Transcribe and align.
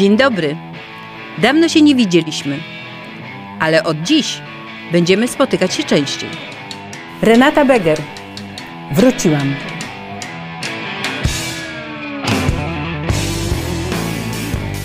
Dzień 0.00 0.16
dobry. 0.16 0.56
Dawno 1.38 1.68
się 1.68 1.82
nie 1.82 1.94
widzieliśmy, 1.94 2.58
ale 3.58 3.84
od 3.84 4.02
dziś 4.02 4.40
będziemy 4.92 5.28
spotykać 5.28 5.74
się 5.74 5.84
częściej. 5.84 6.30
Renata 7.22 7.64
Beger. 7.64 7.98
Wróciłam. 8.92 9.54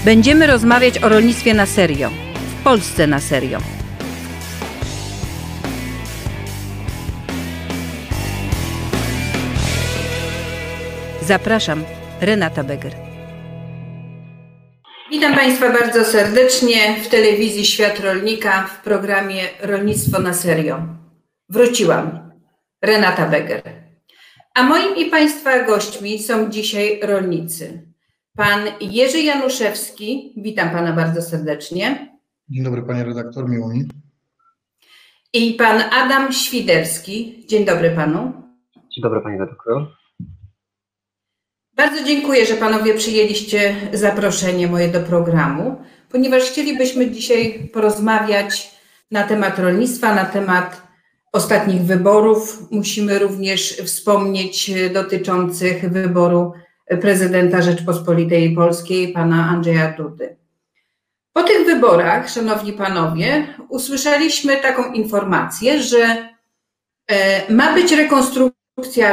Będziemy 0.06 0.48
rozmawiać 0.48 1.04
o 1.04 1.10
rolnictwie 1.10 1.54
na 1.54 1.66
serio, 1.66 2.10
w 2.60 2.64
Polsce 2.64 3.08
na 3.08 3.20
serio. 3.20 3.60
Zapraszam, 11.22 11.84
Renata 12.22 12.64
Beger. 12.64 13.05
Witam 15.26 15.40
Państwa 15.40 15.74
bardzo 15.74 16.04
serdecznie 16.04 16.96
w 17.04 17.08
telewizji 17.08 17.66
Świat 17.66 18.00
Rolnika 18.00 18.64
w 18.64 18.84
programie 18.84 19.42
Rolnictwo 19.62 20.22
na 20.22 20.34
serio. 20.34 20.88
Wróciłam. 21.50 22.32
Renata 22.82 23.30
Beger. 23.30 23.62
A 24.54 24.64
moim 24.64 24.96
i 24.96 25.06
Państwa 25.06 25.64
gośćmi 25.64 26.20
są 26.20 26.50
dzisiaj 26.50 27.00
rolnicy. 27.04 27.92
Pan 28.38 28.60
Jerzy 28.82 29.20
Januszewski, 29.20 30.34
witam 30.38 30.70
Pana 30.70 30.94
bardzo 30.94 31.22
serdecznie. 31.22 32.18
Dzień 32.50 32.64
dobry 32.64 32.84
Panie 32.84 33.04
redaktor, 33.04 33.50
miło 33.50 33.70
mi. 33.70 33.88
I 35.34 35.54
Pan 35.54 35.82
Adam 35.92 36.34
Świderski. 36.34 37.46
Dzień 37.48 37.66
dobry 37.66 37.92
Panu. 37.92 38.34
Dzień 38.76 39.02
dobry 39.02 39.22
Panie 39.22 39.38
redaktor. 39.40 39.88
Bardzo 41.76 42.04
dziękuję, 42.04 42.46
że 42.46 42.54
Panowie 42.54 42.94
przyjęliście 42.94 43.76
zaproszenie 43.94 44.68
moje 44.68 44.88
do 44.88 45.02
programu, 45.02 45.82
ponieważ 46.10 46.44
chcielibyśmy 46.44 47.12
dzisiaj 47.12 47.70
porozmawiać 47.74 48.72
na 49.12 49.24
temat 49.24 49.60
rolnictwa, 49.60 50.16
na 50.16 50.26
temat 50.26 50.82
ostatnich 51.32 51.82
wyborów. 51.82 52.72
Musimy 52.72 53.20
również 53.20 53.78
wspomnieć 53.86 54.72
dotyczących 54.94 55.90
wyboru 55.92 56.54
prezydenta 57.02 57.62
Rzeczpospolitej 57.62 58.56
Polskiej, 58.56 59.08
pana 59.14 59.50
Andrzeja 59.50 59.94
Dudy. 59.98 60.36
Po 61.34 61.44
tych 61.44 61.66
wyborach, 61.66 62.30
szanowni 62.30 62.74
panowie, 62.74 63.48
usłyszeliśmy 63.70 64.58
taką 64.58 64.94
informację, 64.94 65.82
że 65.84 66.30
e, 67.08 67.54
ma 67.54 67.74
być 67.74 67.92
rekonstrukcja 67.92 68.65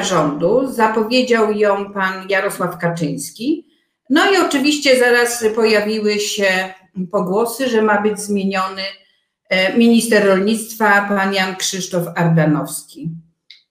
rządu. 0.03 0.73
Zapowiedział 0.73 1.53
ją 1.53 1.93
pan 1.93 2.29
Jarosław 2.29 2.79
Kaczyński. 2.79 3.67
No 4.11 4.33
i 4.33 4.37
oczywiście 4.37 4.99
zaraz 4.99 5.45
pojawiły 5.55 6.19
się 6.19 6.75
pogłosy, 7.13 7.69
że 7.69 7.83
ma 7.83 8.03
być 8.03 8.21
zmieniony 8.21 8.83
e, 9.49 9.79
minister 9.79 10.27
rolnictwa, 10.27 11.09
pan 11.09 11.35
Jan 11.35 11.57
Krzysztof 11.57 12.07
Ardanowski. 12.17 13.11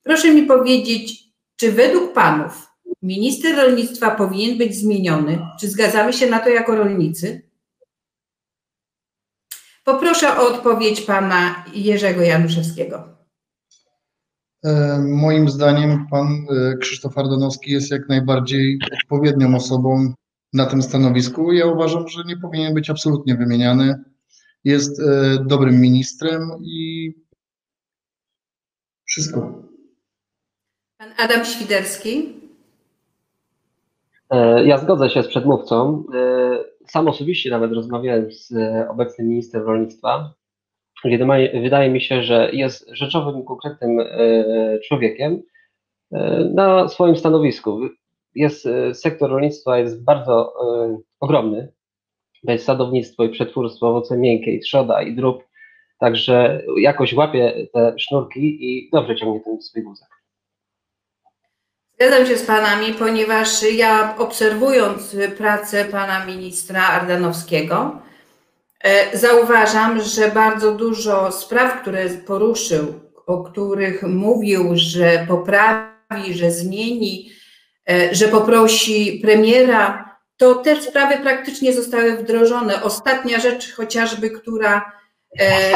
Proszę 0.04 0.32
mi 0.34 0.44
powiedzieć, 0.44 1.24
czy 1.56 1.72
według 1.72 2.14
panów 2.14 2.68
minister 3.02 3.56
rolnictwa 3.56 4.12
powinien 4.12 4.58
być 4.58 4.76
zmieniony? 4.76 5.40
Czy 5.60 5.70
zgadzamy 5.70 6.14
się 6.14 6.30
na 6.30 6.40
to 6.40 6.50
jako 6.50 6.76
rolnicy? 6.76 7.50
Poproszę 9.84 10.38
o 10.38 10.48
odpowiedź 10.48 11.02
pana 11.02 11.66
Jerzego 11.74 12.22
Januszewskiego. 12.22 13.21
E, 14.64 15.00
moim 15.00 15.50
zdaniem 15.50 16.08
pan 16.08 16.28
e, 16.28 16.78
Krzysztof 16.78 17.18
Ardanowski 17.18 17.72
jest 17.72 17.92
jak 17.92 18.10
najbardziej 18.10 18.80
odpowiednią 18.94 19.56
osobą 19.56 20.14
na 20.54 20.66
tym 20.66 20.82
stanowisku. 20.82 21.54
Ja 21.54 21.66
uważam, 21.66 22.08
że 22.08 22.24
nie 22.26 22.38
powinien 22.38 22.74
być 22.74 22.90
absolutnie 22.90 23.36
wymieniany. 23.36 24.04
Jest 24.64 25.02
e, 25.02 25.38
dobrym 25.46 25.82
ministrem 25.82 26.42
i 26.62 27.14
wszystko. 29.06 29.64
Pan 30.98 31.10
Adam 31.18 31.46
Świderski. 31.46 32.42
Ja 34.66 34.78
zgodzę 34.78 35.10
się 35.10 35.24
z 35.24 35.28
przedmówcą. 35.28 36.04
Sam 36.88 37.08
osobiście 37.08 37.50
nawet 37.50 37.72
rozmawiałem 37.72 38.32
z 38.32 38.54
obecnym 38.90 39.28
ministrem 39.28 39.64
rolnictwa, 39.64 40.34
wydaje 41.64 41.90
mi 41.90 42.02
się, 42.02 42.24
że 42.24 42.50
jest 42.54 42.90
rzeczowym, 42.92 43.46
konkretnym 43.46 43.98
człowiekiem 44.88 45.42
na 46.54 46.88
swoim 46.88 47.16
stanowisku. 47.16 47.80
Jest, 48.36 48.68
sektor 48.94 49.30
rolnictwa 49.30 49.78
jest 49.78 50.04
bardzo 50.04 50.54
ogromny. 51.20 51.72
To 52.46 52.52
jest 52.52 52.66
sadownictwo 52.66 53.24
i 53.24 53.30
przetwórstwo, 53.30 53.90
owoce 53.90 54.18
miękkie, 54.18 54.52
i 54.52 54.60
trzoda, 54.60 55.02
i 55.02 55.16
drób. 55.16 55.44
Także 56.00 56.62
jakoś 56.78 57.14
łapie 57.14 57.68
te 57.74 57.94
sznurki 58.00 58.58
i 58.62 58.90
dobrze 58.94 59.16
ciągnie 59.16 59.40
ten 59.40 59.62
swój 59.62 59.84
wózek. 59.84 60.08
Zgadzam 61.96 62.26
się 62.26 62.38
z 62.38 62.46
Panami, 62.46 62.94
ponieważ 63.00 63.48
ja 63.74 64.16
obserwując 64.18 65.18
pracę 65.38 65.86
Pana 65.86 66.26
Ministra 66.26 66.82
Ardanowskiego, 66.88 68.02
zauważam, 69.14 70.02
że 70.02 70.28
bardzo 70.28 70.72
dużo 70.72 71.32
spraw, 71.32 71.82
które 71.82 72.10
poruszył, 72.10 72.94
o 73.28 73.44
których 73.44 74.04
mówił, 74.04 74.72
że 74.74 75.26
poprawi, 75.28 76.34
że 76.34 76.52
zmieni, 76.52 77.32
że 78.12 78.28
poprosi 78.28 79.20
premiera, 79.24 80.12
to 80.38 80.56
te 80.56 80.82
sprawy 80.82 81.18
praktycznie 81.18 81.74
zostały 81.74 82.18
wdrożone. 82.18 82.84
Ostatnia 82.84 83.40
rzecz 83.40 83.74
chociażby, 83.74 84.30
która, 84.30 84.92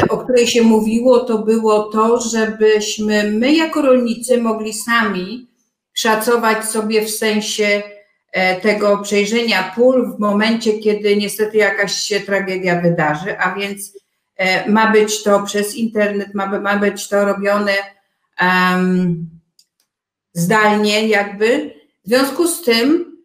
o 0.08 0.18
której 0.18 0.46
się 0.46 0.62
mówiło, 0.62 1.18
to 1.18 1.38
było 1.38 1.82
to, 1.82 2.20
żebyśmy 2.20 3.30
my 3.32 3.54
jako 3.54 3.82
rolnicy 3.82 4.38
mogli 4.38 4.72
sami 4.72 5.48
szacować 5.92 6.64
sobie 6.64 7.02
w 7.02 7.10
sensie 7.10 7.82
tego 8.62 8.98
przejrzenia 8.98 9.72
pól 9.76 10.16
w 10.16 10.18
momencie, 10.18 10.78
kiedy 10.78 11.16
niestety 11.16 11.56
jakaś 11.56 11.92
się 11.92 12.20
tragedia 12.20 12.80
wydarzy, 12.80 13.38
a 13.38 13.54
więc 13.54 13.92
ma 14.68 14.92
być 14.92 15.22
to 15.22 15.42
przez 15.42 15.74
internet, 15.74 16.34
ma, 16.34 16.60
ma 16.60 16.76
być 16.76 17.08
to 17.08 17.24
robione 17.24 17.72
um, 18.40 19.30
zdalnie 20.32 21.08
jakby. 21.08 21.74
W 22.04 22.08
związku 22.08 22.46
z 22.46 22.62
tym 22.62 23.16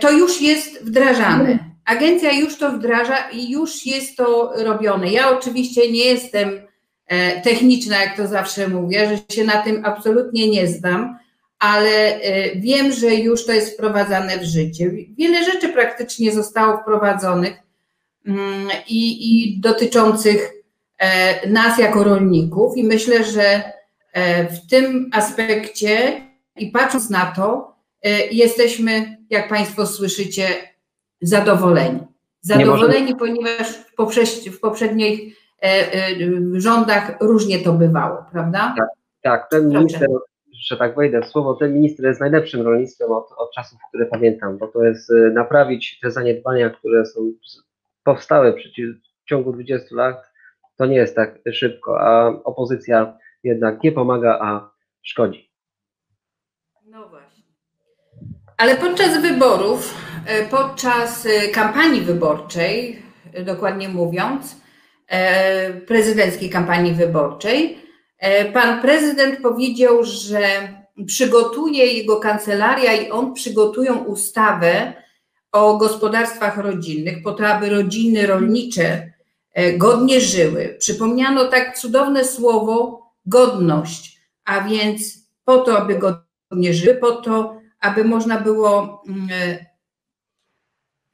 to 0.00 0.10
już 0.10 0.40
jest 0.40 0.84
wdrażane. 0.84 1.58
Agencja 1.84 2.32
już 2.32 2.58
to 2.58 2.72
wdraża 2.72 3.16
i 3.32 3.50
już 3.50 3.86
jest 3.86 4.16
to 4.16 4.52
robione. 4.56 5.10
Ja 5.10 5.30
oczywiście 5.30 5.92
nie 5.92 6.04
jestem 6.04 6.50
techniczna, 7.44 8.04
jak 8.04 8.16
to 8.16 8.26
zawsze 8.26 8.68
mówię, 8.68 9.08
że 9.08 9.36
się 9.36 9.44
na 9.44 9.62
tym 9.62 9.82
absolutnie 9.84 10.48
nie 10.48 10.68
znam, 10.68 11.18
ale 11.60 12.20
wiem, 12.56 12.92
że 12.92 13.14
już 13.14 13.46
to 13.46 13.52
jest 13.52 13.74
wprowadzane 13.74 14.38
w 14.38 14.44
życie. 14.44 14.90
Wiele 15.18 15.44
rzeczy 15.44 15.68
praktycznie 15.68 16.32
zostało 16.32 16.78
wprowadzonych 16.78 17.54
i, 18.88 19.30
i 19.30 19.60
dotyczących 19.60 20.52
nas 21.48 21.78
jako 21.78 22.04
rolników, 22.04 22.76
i 22.76 22.84
myślę, 22.84 23.24
że 23.24 23.62
w 24.50 24.70
tym 24.70 25.10
aspekcie 25.12 26.20
i 26.56 26.66
patrząc 26.66 27.10
na 27.10 27.32
to, 27.36 27.76
jesteśmy, 28.30 29.16
jak 29.30 29.48
Państwo 29.48 29.86
słyszycie, 29.86 30.46
zadowoleni. 31.22 32.00
Zadowoleni, 32.40 33.16
ponieważ 33.16 33.68
w, 33.72 34.50
w 34.50 34.60
poprzednich 34.60 35.36
rządach 36.52 37.16
różnie 37.20 37.58
to 37.58 37.72
bywało, 37.72 38.24
prawda? 38.32 38.74
Tak, 38.78 38.88
tak. 39.22 39.50
ten 39.50 39.68
minister 39.68 40.08
że 40.60 40.76
tak 40.76 40.96
wejdę 40.96 41.20
w 41.20 41.26
słowo, 41.26 41.54
ten 41.54 41.74
minister 41.74 42.06
jest 42.06 42.20
najlepszym 42.20 42.62
rolnictwem 42.62 43.12
od, 43.12 43.32
od 43.36 43.52
czasów, 43.52 43.78
które 43.88 44.06
pamiętam, 44.06 44.58
bo 44.58 44.68
to 44.68 44.84
jest 44.84 45.12
naprawić 45.32 46.00
te 46.00 46.10
zaniedbania, 46.10 46.70
które 46.70 47.06
są 47.06 47.32
powstały 48.04 48.52
w 48.52 49.28
ciągu 49.28 49.52
20 49.52 49.96
lat, 49.96 50.30
to 50.76 50.86
nie 50.86 50.96
jest 50.96 51.16
tak 51.16 51.38
szybko, 51.52 52.00
a 52.00 52.28
opozycja 52.44 53.18
jednak 53.44 53.82
nie 53.82 53.92
pomaga, 53.92 54.38
a 54.42 54.70
szkodzi. 55.02 55.50
No 56.84 57.08
właśnie. 57.08 57.44
Ale 58.56 58.76
podczas 58.76 59.22
wyborów, 59.22 59.94
podczas 60.50 61.28
kampanii 61.54 62.00
wyborczej, 62.00 63.02
dokładnie 63.44 63.88
mówiąc, 63.88 64.60
prezydenckiej 65.86 66.50
kampanii 66.50 66.92
wyborczej, 66.92 67.78
Pan 68.52 68.82
prezydent 68.82 69.40
powiedział, 69.42 70.04
że 70.04 70.40
przygotuje 71.06 71.86
jego 71.86 72.16
kancelaria 72.16 72.94
i 72.94 73.10
on 73.10 73.34
przygotują 73.34 74.04
ustawę 74.04 74.92
o 75.52 75.76
gospodarstwach 75.76 76.58
rodzinnych, 76.58 77.22
po 77.22 77.32
to, 77.32 77.46
aby 77.46 77.70
rodziny 77.70 78.26
rolnicze 78.26 79.12
godnie 79.76 80.20
żyły. 80.20 80.76
Przypomniano 80.78 81.44
tak 81.44 81.78
cudowne 81.78 82.24
słowo 82.24 83.02
godność, 83.26 84.20
a 84.44 84.68
więc 84.68 85.18
po 85.44 85.58
to, 85.58 85.78
aby 85.78 85.98
godnie 85.98 86.74
żyły, 86.74 86.94
po 86.94 87.12
to, 87.12 87.60
aby 87.80 88.04
można 88.04 88.40
było 88.40 89.02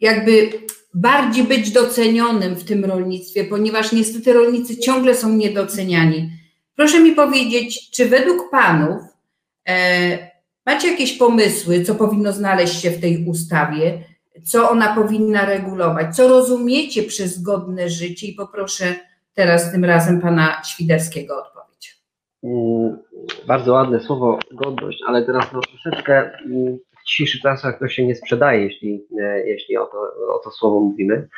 jakby 0.00 0.50
bardziej 0.94 1.44
być 1.44 1.70
docenionym 1.70 2.54
w 2.54 2.64
tym 2.64 2.84
rolnictwie, 2.84 3.44
ponieważ 3.44 3.92
niestety 3.92 4.32
rolnicy 4.32 4.78
ciągle 4.78 5.14
są 5.14 5.32
niedoceniani. 5.32 6.30
Proszę 6.76 7.00
mi 7.00 7.12
powiedzieć, 7.12 7.90
czy 7.90 8.08
według 8.08 8.50
Panów 8.50 9.02
e, 9.68 10.18
macie 10.66 10.90
jakieś 10.90 11.18
pomysły, 11.18 11.82
co 11.82 11.94
powinno 11.94 12.32
znaleźć 12.32 12.80
się 12.82 12.90
w 12.90 13.00
tej 13.00 13.24
ustawie, 13.26 13.98
co 14.44 14.70
ona 14.70 14.94
powinna 14.94 15.46
regulować, 15.46 16.16
co 16.16 16.28
rozumiecie 16.28 17.02
przez 17.02 17.42
godne 17.42 17.88
życie 17.88 18.26
i 18.26 18.34
poproszę 18.34 18.94
teraz 19.34 19.72
tym 19.72 19.84
razem 19.84 20.20
Pana 20.20 20.62
Świderskiego 20.64 21.34
o 21.34 21.46
odpowiedź. 21.46 22.00
Mm, 22.44 22.98
bardzo 23.46 23.72
ładne 23.72 24.00
słowo 24.00 24.38
godność, 24.52 24.98
ale 25.06 25.22
teraz 25.22 25.52
no, 25.52 25.60
troszeczkę 25.60 26.30
w 27.02 27.06
dzisiejszych 27.06 27.40
czasach 27.40 27.78
to 27.78 27.88
się 27.88 28.06
nie 28.06 28.14
sprzedaje, 28.14 28.64
jeśli, 28.64 29.06
e, 29.20 29.46
jeśli 29.46 29.76
o, 29.76 29.86
to, 29.86 29.98
o 30.34 30.38
to 30.44 30.50
słowo 30.50 30.80
mówimy. 30.80 31.28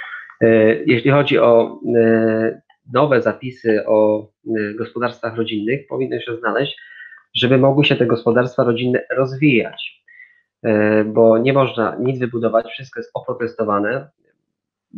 E, 0.41 0.75
jeśli 0.75 1.11
chodzi 1.11 1.39
o 1.39 1.81
e, 1.97 2.68
nowe 2.93 3.23
zapisy 3.23 3.87
o 3.87 4.29
gospodarstwach 4.79 5.37
rodzinnych, 5.37 5.87
powinny 5.87 6.21
się 6.21 6.37
znaleźć, 6.37 6.81
żeby 7.35 7.59
mogły 7.59 7.85
się 7.85 7.97
te 7.97 8.07
gospodarstwa 8.07 8.65
rodzinne 8.65 9.01
rozwijać, 9.11 10.05
bo 11.07 11.39
nie 11.39 11.53
można 11.53 11.97
nic 12.01 12.19
wybudować, 12.19 12.67
wszystko 12.67 13.01
jest 13.01 13.11
oprotestowane. 13.15 14.11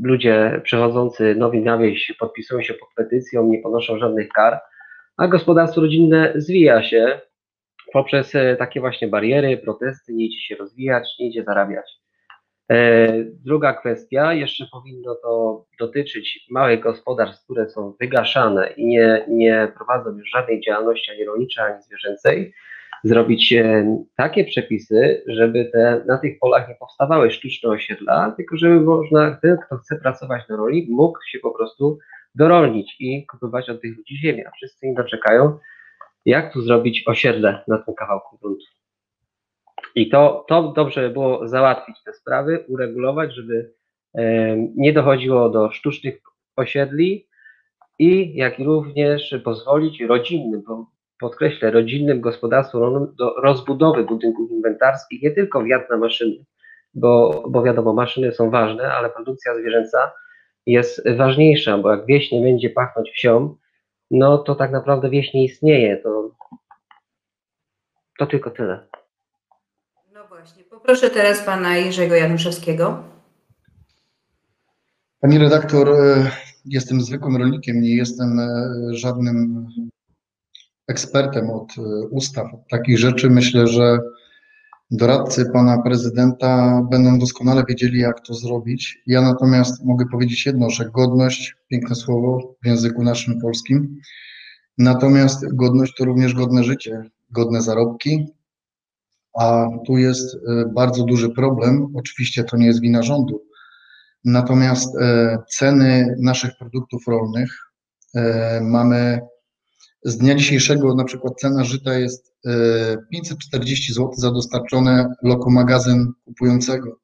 Ludzie 0.03 0.61
przechodzący 0.65 1.35
nowi 1.35 1.61
na 1.61 1.79
wieś 1.79 2.13
podpisują 2.19 2.63
się 2.63 2.75
pod 2.75 2.89
petycją, 2.97 3.47
nie 3.47 3.59
ponoszą 3.59 3.99
żadnych 3.99 4.29
kar, 4.29 4.61
a 5.17 5.29
gospodarstwo 5.29 5.81
rodzinne 5.81 6.33
zwija 6.37 6.83
się 6.83 7.21
poprzez 7.93 8.35
e, 8.35 8.57
takie 8.57 8.81
właśnie 8.81 9.09
bariery, 9.09 9.59
protesty, 9.59 10.13
nie 10.15 10.27
idzie 10.27 10.41
się 10.41 10.57
rozwijać, 10.57 11.09
nie 11.19 11.29
idzie 11.29 11.45
zarabiać. 11.45 12.00
E, 12.71 13.09
druga 13.25 13.73
kwestia, 13.73 14.33
jeszcze 14.33 14.67
powinno 14.73 15.15
to 15.15 15.65
dotyczyć 15.79 16.47
małych 16.51 16.81
gospodarstw, 16.81 17.45
które 17.45 17.71
są 17.71 17.95
wygaszane 18.01 18.71
i 18.77 18.87
nie, 18.87 19.25
nie 19.29 19.73
prowadzą 19.77 20.19
już 20.19 20.31
żadnej 20.31 20.61
działalności 20.61 21.13
ani 21.13 21.25
rolniczej, 21.25 21.65
ani 21.65 21.83
zwierzęcej, 21.83 22.55
zrobić 23.05 23.53
e, 23.53 23.97
takie 24.17 24.45
przepisy, 24.45 25.23
żeby 25.27 25.71
te, 25.73 26.05
na 26.07 26.19
tych 26.19 26.39
polach 26.39 26.69
nie 26.69 26.75
powstawały 26.75 27.31
sztuczne 27.31 27.71
osiedla, 27.71 28.35
tylko 28.37 28.57
żeby 28.57 28.81
można, 28.81 29.39
ten, 29.43 29.57
kto 29.67 29.77
chce 29.77 29.97
pracować 29.97 30.49
na 30.49 30.57
roli, 30.57 30.87
mógł 30.91 31.19
się 31.31 31.39
po 31.39 31.51
prostu 31.51 31.99
dorolnić 32.35 32.97
i 33.01 33.27
kupować 33.27 33.71
od 33.71 33.81
tych 33.81 33.97
ludzi 33.97 34.17
ziemię, 34.17 34.45
a 34.49 34.51
wszyscy 34.51 34.87
im 34.87 34.95
doczekają, 34.95 35.59
jak 36.27 36.53
tu 36.53 36.63
zrobić 36.63 37.03
osiedle 37.07 37.65
na 37.69 37.79
tym 37.79 37.95
kawałku 37.95 38.39
gruntu. 38.39 38.80
I 39.95 40.09
to, 40.09 40.45
to 40.49 40.73
dobrze 40.77 41.01
by 41.01 41.11
było 41.11 41.49
załatwić 41.49 41.97
te 42.05 42.13
sprawy, 42.13 42.65
uregulować, 42.69 43.35
żeby 43.35 43.73
e, 44.15 44.57
nie 44.77 44.93
dochodziło 44.93 45.49
do 45.49 45.71
sztucznych 45.71 46.21
osiedli 46.57 47.29
i 47.99 48.37
jak 48.37 48.59
również 48.59 49.35
pozwolić 49.45 50.01
rodzinnym, 50.01 50.63
podkreślę, 51.21 51.71
rodzinnym 51.71 52.21
gospodarstwom 52.21 52.81
rolnym 52.81 53.15
do 53.19 53.35
rozbudowy 53.35 54.05
budynków 54.05 54.51
inwentarskich, 54.51 55.23
nie 55.23 55.31
tylko 55.31 55.65
wiatr 55.65 55.91
na 55.91 55.97
maszyny, 55.97 56.45
bo, 56.95 57.45
bo 57.49 57.63
wiadomo, 57.63 57.93
maszyny 57.93 58.33
są 58.33 58.51
ważne, 58.51 58.93
ale 58.93 59.11
produkcja 59.11 59.55
zwierzęca 59.55 60.13
jest 60.67 61.09
ważniejsza, 61.17 61.79
bo 61.79 61.91
jak 61.91 62.07
wieś 62.07 62.33
nie 62.33 62.41
będzie 62.41 62.71
pachnąć 62.71 63.11
wsią, 63.11 63.57
no 64.11 64.39
to 64.39 64.55
tak 64.55 64.73
naprawdę 64.73 65.11
wieś 65.11 65.35
nie 65.35 65.45
istnieje. 65.45 65.97
To, 65.97 66.31
to 68.19 68.27
tylko 68.27 68.51
tyle. 68.51 68.90
Poproszę 70.81 71.11
teraz 71.11 71.43
pana 71.43 71.77
Jerzego 71.77 72.15
Januszewskiego. 72.15 73.03
Pani 75.21 75.39
redaktor, 75.39 75.89
e, 75.89 76.31
jestem 76.65 77.01
zwykłym 77.01 77.37
rolnikiem, 77.37 77.81
nie 77.81 77.97
jestem 77.97 78.39
e, 78.39 78.71
żadnym 78.91 79.67
ekspertem 80.89 81.51
od 81.51 81.73
e, 81.79 81.83
ustaw, 82.11 82.55
od 82.55 82.69
takich 82.69 82.99
rzeczy. 82.99 83.31
Myślę, 83.31 83.67
że 83.67 83.99
doradcy 84.91 85.51
pana 85.53 85.83
prezydenta 85.83 86.83
będą 86.91 87.19
doskonale 87.19 87.65
wiedzieli, 87.69 88.01
jak 88.01 88.21
to 88.21 88.35
zrobić. 88.35 89.03
Ja 89.07 89.23
natomiast 89.23 89.85
mogę 89.85 90.07
powiedzieć 90.07 90.47
jedno, 90.47 90.71
że 90.71 90.91
godność, 90.91 91.57
piękne 91.69 91.95
słowo 91.95 92.55
w 92.63 92.67
języku 92.67 93.03
naszym 93.03 93.41
polskim, 93.41 94.01
natomiast 94.79 95.55
godność 95.55 95.95
to 95.97 96.05
również 96.05 96.35
godne 96.35 96.65
życie, 96.65 97.11
godne 97.31 97.63
zarobki, 97.63 98.27
a 99.39 99.67
tu 99.87 99.99
jest 99.99 100.35
e, 100.35 100.65
bardzo 100.75 101.05
duży 101.05 101.31
problem. 101.31 101.87
Oczywiście 101.95 102.45
to 102.45 102.57
nie 102.57 102.67
jest 102.67 102.81
wina 102.81 103.03
rządu, 103.03 103.43
natomiast 104.25 104.97
e, 104.97 105.39
ceny 105.51 106.17
naszych 106.19 106.51
produktów 106.59 107.03
rolnych 107.09 107.59
e, 108.15 108.61
mamy 108.61 109.21
z 110.05 110.19
dnia 110.19 110.35
dzisiejszego 110.35 110.95
na 110.95 111.05
przykład 111.05 111.35
cena 111.41 111.65
żyta 111.65 111.95
jest 111.95 112.31
540 113.13 113.93
zł 113.93 114.13
za 114.17 114.31
dostarczone 114.31 115.07
lokomagazyn 115.23 116.13
kupującego. 116.25 116.97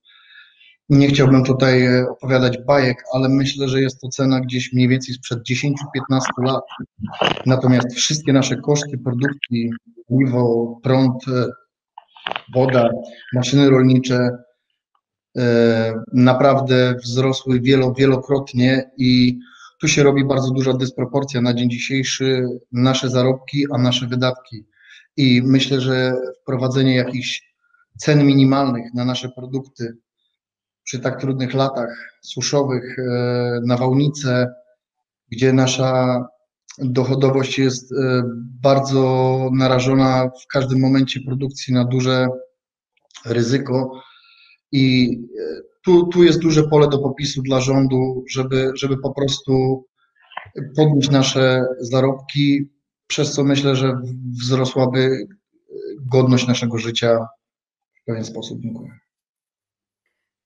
Nie 0.88 1.08
chciałbym 1.08 1.44
tutaj 1.44 2.02
opowiadać 2.05 2.58
bajek, 2.67 3.05
ale 3.12 3.28
myślę, 3.28 3.69
że 3.69 3.81
jest 3.81 4.00
to 4.00 4.08
cena 4.08 4.40
gdzieś 4.40 4.73
mniej 4.73 4.88
więcej 4.88 5.14
sprzed 5.14 5.38
10-15 5.50 5.73
lat. 6.38 6.64
Natomiast 7.46 7.94
wszystkie 7.94 8.32
nasze 8.32 8.56
koszty, 8.56 8.99
produkty, 8.99 9.70
paliwo, 10.08 10.78
prąd, 10.82 11.25
woda, 12.55 12.90
maszyny 13.32 13.70
rolnicze 13.70 14.28
e, 15.38 15.94
naprawdę 16.12 16.94
wzrosły 17.05 17.61
wielo, 17.61 17.93
wielokrotnie 17.93 18.90
i 18.99 19.38
tu 19.81 19.88
się 19.88 20.02
robi 20.02 20.25
bardzo 20.25 20.50
duża 20.50 20.73
dysproporcja 20.73 21.40
na 21.40 21.55
dzień 21.55 21.70
dzisiejszy, 21.70 22.46
nasze 22.73 23.11
zarobki, 23.11 23.67
a 23.73 23.78
nasze 23.78 24.06
wydatki. 24.06 24.64
I 25.17 25.43
myślę, 25.44 25.81
że 25.81 26.12
wprowadzenie 26.43 26.96
jakichś 26.96 27.43
cen 27.99 28.26
minimalnych 28.26 28.94
na 28.94 29.05
nasze 29.05 29.28
produkty 29.28 29.96
przy 30.84 31.00
tak 31.00 31.20
trudnych 31.20 31.55
latach 31.55 32.19
suszowych, 32.23 32.99
e, 32.99 33.61
nawałnice, 33.67 34.55
gdzie 35.28 35.52
nasza 35.52 36.20
dochodowość 36.78 37.58
jest 37.58 37.93
e, 37.93 38.23
bardzo 38.62 39.50
narażona 39.52 40.31
w 40.44 40.46
każdym 40.46 40.81
momencie 40.81 41.20
produkcji 41.20 41.75
na 41.75 41.84
duże 41.84 42.28
ryzyko 43.25 44.02
i 44.73 45.11
e, 45.40 45.61
tu, 45.85 46.06
tu 46.06 46.25
jest 46.25 46.38
duże 46.38 46.68
pole 46.68 46.88
do 46.88 46.99
popisu 46.99 47.42
dla 47.42 47.61
rządu, 47.61 48.25
żeby, 48.30 48.71
żeby 48.75 48.99
po 48.99 49.14
prostu 49.14 49.85
podnieść 50.76 51.11
nasze 51.11 51.64
zarobki, 51.80 52.71
przez 53.06 53.33
co 53.33 53.45
myślę, 53.45 53.76
że 53.76 54.00
wzrosłaby 54.42 55.26
godność 56.00 56.47
naszego 56.47 56.78
życia 56.78 57.18
w 58.02 58.04
pewien 58.06 58.25
sposób. 58.25 58.61
Dziękuję. 58.61 58.90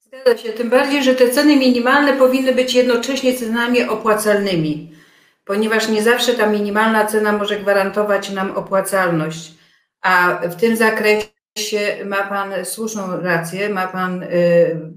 Zgadza 0.01 0.37
się, 0.37 0.53
tym 0.53 0.71
bardziej, 0.71 1.05
że 1.05 1.15
te 1.15 1.31
ceny 1.31 1.57
minimalne 1.57 2.13
powinny 2.13 2.55
być 2.55 2.75
jednocześnie 2.75 3.35
cenami 3.35 3.83
opłacalnymi, 3.83 4.90
ponieważ 5.51 5.89
nie 5.89 6.03
zawsze 6.03 6.35
ta 6.35 6.47
minimalna 6.47 7.07
cena 7.07 7.33
może 7.33 7.61
gwarantować 7.61 8.31
nam 8.31 8.51
opłacalność, 8.51 9.55
a 10.03 10.41
w 10.49 10.57
tym 10.57 10.77
zakresie 10.77 12.05
ma 12.05 12.23
Pan 12.29 12.53
słuszną 12.65 13.21
rację, 13.21 13.69
ma 13.69 13.87
Pan 13.87 14.23
y, 14.23 14.29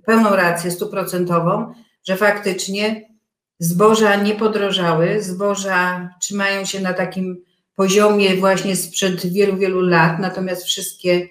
pełną 0.05 0.35
rację 0.35 0.71
stuprocentową, 0.71 1.73
że 2.07 2.17
faktycznie 2.17 3.09
zboża 3.59 4.15
nie 4.15 4.35
podrożały, 4.35 5.21
zboża 5.21 6.09
trzymają 6.21 6.65
się 6.65 6.81
na 6.81 6.93
takim 6.93 7.43
poziomie 7.75 8.35
właśnie 8.35 8.75
sprzed 8.75 9.33
wielu, 9.33 9.57
wielu 9.57 9.81
lat, 9.81 10.19
natomiast 10.19 10.63
wszystkie, 10.63 11.27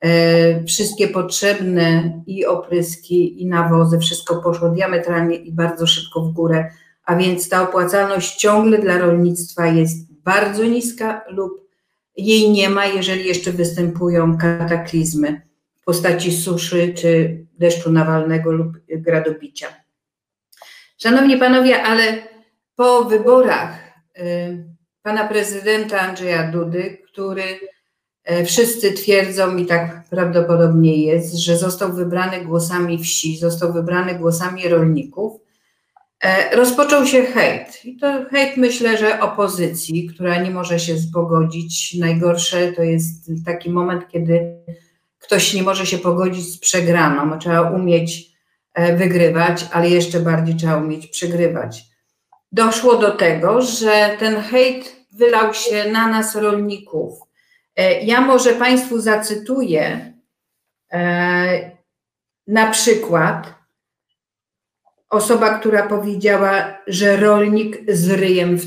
e, 0.00 0.64
wszystkie 0.64 1.08
potrzebne 1.08 2.12
i 2.26 2.46
opryski, 2.46 3.42
i 3.42 3.46
nawozy, 3.46 3.98
wszystko 3.98 4.42
poszło 4.42 4.68
diametralnie 4.68 5.36
i 5.36 5.52
bardzo 5.52 5.86
szybko 5.86 6.20
w 6.20 6.32
górę, 6.32 6.70
a 7.04 7.16
więc 7.16 7.48
ta 7.48 7.62
opłacalność 7.62 8.36
ciągle 8.36 8.78
dla 8.78 8.98
rolnictwa 8.98 9.66
jest 9.66 10.12
bardzo 10.12 10.64
niska 10.64 11.24
lub 11.28 11.64
jej 12.16 12.50
nie 12.50 12.70
ma, 12.70 12.86
jeżeli 12.86 13.24
jeszcze 13.24 13.52
występują 13.52 14.38
kataklizmy 14.38 15.40
w 15.74 15.84
postaci 15.84 16.32
suszy 16.32 16.94
czy 16.94 17.38
deszczu 17.58 17.92
nawalnego 17.92 18.52
lub 18.52 18.72
gradobicia. 18.88 19.66
Szanowni 20.98 21.36
panowie, 21.36 21.82
ale 21.82 22.22
po 22.76 23.04
wyborach 23.04 23.78
y, 24.18 24.64
pana 25.02 25.28
prezydenta 25.28 26.00
Andrzeja 26.00 26.50
Dudy, 26.50 26.98
który 27.12 27.42
y, 28.30 28.44
wszyscy 28.44 28.92
twierdzą 28.92 29.56
i 29.56 29.66
tak 29.66 30.04
prawdopodobnie 30.10 31.04
jest, 31.04 31.34
że 31.34 31.56
został 31.56 31.92
wybrany 31.92 32.44
głosami 32.44 32.98
wsi, 32.98 33.36
został 33.38 33.72
wybrany 33.72 34.14
głosami 34.14 34.68
rolników, 34.68 35.43
E, 35.43 35.43
rozpoczął 36.52 37.06
się 37.06 37.22
hejt. 37.22 37.84
I 37.84 37.96
to 37.96 38.24
hejt 38.30 38.56
myślę, 38.56 38.98
że 38.98 39.20
opozycji, 39.20 40.06
która 40.06 40.42
nie 40.42 40.50
może 40.50 40.78
się 40.78 40.98
zpogodzić. 40.98 41.94
Najgorsze 41.94 42.72
to 42.72 42.82
jest 42.82 43.30
taki 43.46 43.70
moment, 43.70 44.08
kiedy 44.08 44.56
ktoś 45.18 45.54
nie 45.54 45.62
może 45.62 45.86
się 45.86 45.98
pogodzić 45.98 46.52
z 46.52 46.58
przegraną. 46.58 47.38
Trzeba 47.38 47.70
umieć 47.70 48.30
e, 48.74 48.96
wygrywać, 48.96 49.66
ale 49.72 49.90
jeszcze 49.90 50.20
bardziej 50.20 50.56
trzeba 50.56 50.76
umieć 50.76 51.06
przegrywać. 51.06 51.84
Doszło 52.52 52.96
do 52.96 53.10
tego, 53.10 53.62
że 53.62 54.16
ten 54.18 54.36
hejt 54.36 54.96
wylał 55.12 55.54
się 55.54 55.90
na 55.92 56.08
nas, 56.08 56.36
rolników. 56.36 57.18
E, 57.76 58.02
ja 58.02 58.20
może 58.20 58.52
Państwu 58.52 59.00
zacytuję 59.00 60.14
na 62.46 62.70
przykład 62.70 63.54
osoba, 65.14 65.58
która 65.58 65.86
powiedziała, 65.86 66.78
że 66.86 67.16
rolnik 67.16 67.78
z 67.88 68.10
ryjem 68.10 68.56
w, 68.56 68.64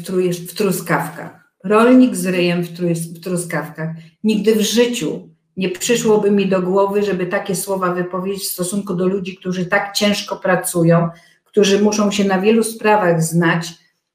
w 0.49 0.53
truskawkach. 0.53 1.47
Rolnik 1.63 2.15
z 2.15 2.25
ryjem 2.25 2.63
w, 2.63 2.69
w 2.69 3.19
truskawkach. 3.19 3.89
Nigdy 4.23 4.55
w 4.55 4.61
życiu 4.61 5.29
nie 5.57 5.69
przyszłoby 5.69 6.31
mi 6.31 6.45
do 6.47 6.61
głowy, 6.61 7.03
żeby 7.03 7.25
takie 7.25 7.55
słowa 7.55 7.93
wypowiedzieć 7.93 8.43
w 8.43 8.51
stosunku 8.51 8.93
do 8.93 9.07
ludzi, 9.07 9.37
którzy 9.37 9.65
tak 9.65 9.93
ciężko 9.93 10.35
pracują, 10.35 11.09
którzy 11.43 11.81
muszą 11.81 12.11
się 12.11 12.23
na 12.23 12.41
wielu 12.41 12.63
sprawach 12.63 13.23
znać. 13.23 13.67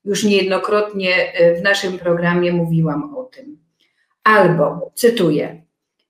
Już 0.04 0.24
niejednokrotnie 0.24 1.32
e, 1.32 1.54
w 1.60 1.62
naszym 1.62 1.98
programie 1.98 2.52
mówiłam 2.52 3.16
o 3.16 3.24
tym. 3.24 3.58
Albo, 4.24 4.90
cytuję, 4.94 5.62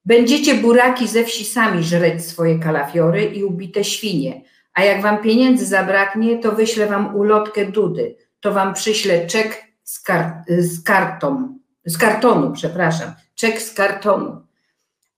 będziecie 0.05 0.55
buraki 0.55 1.09
ze 1.09 1.25
wsi 1.25 1.45
sami 1.45 1.83
żreć 1.85 2.25
swoje 2.25 2.59
kalafiory 2.59 3.25
i 3.25 3.45
ubite 3.45 3.85
świnie, 3.85 4.43
a 4.75 4.85
jak 4.85 5.03
wam 5.03 5.23
pieniędzy 5.23 5.67
zabraknie, 5.67 6.39
to 6.39 6.53
wyślę 6.53 6.87
wam 6.87 7.17
ulotkę 7.17 7.67
Dudy, 7.67 8.17
to 8.41 8.53
wam 8.53 8.75
przyślę 8.75 9.27
czek 9.27 9.65
z, 9.83 10.01
kar 10.01 10.43
z 10.49 10.83
kartą, 10.83 11.59
z 11.85 11.99
kartonu, 11.99 12.53
przepraszam, 12.53 13.13
czek 13.35 13.63
z 13.63 13.75
kartonu. 13.75 14.47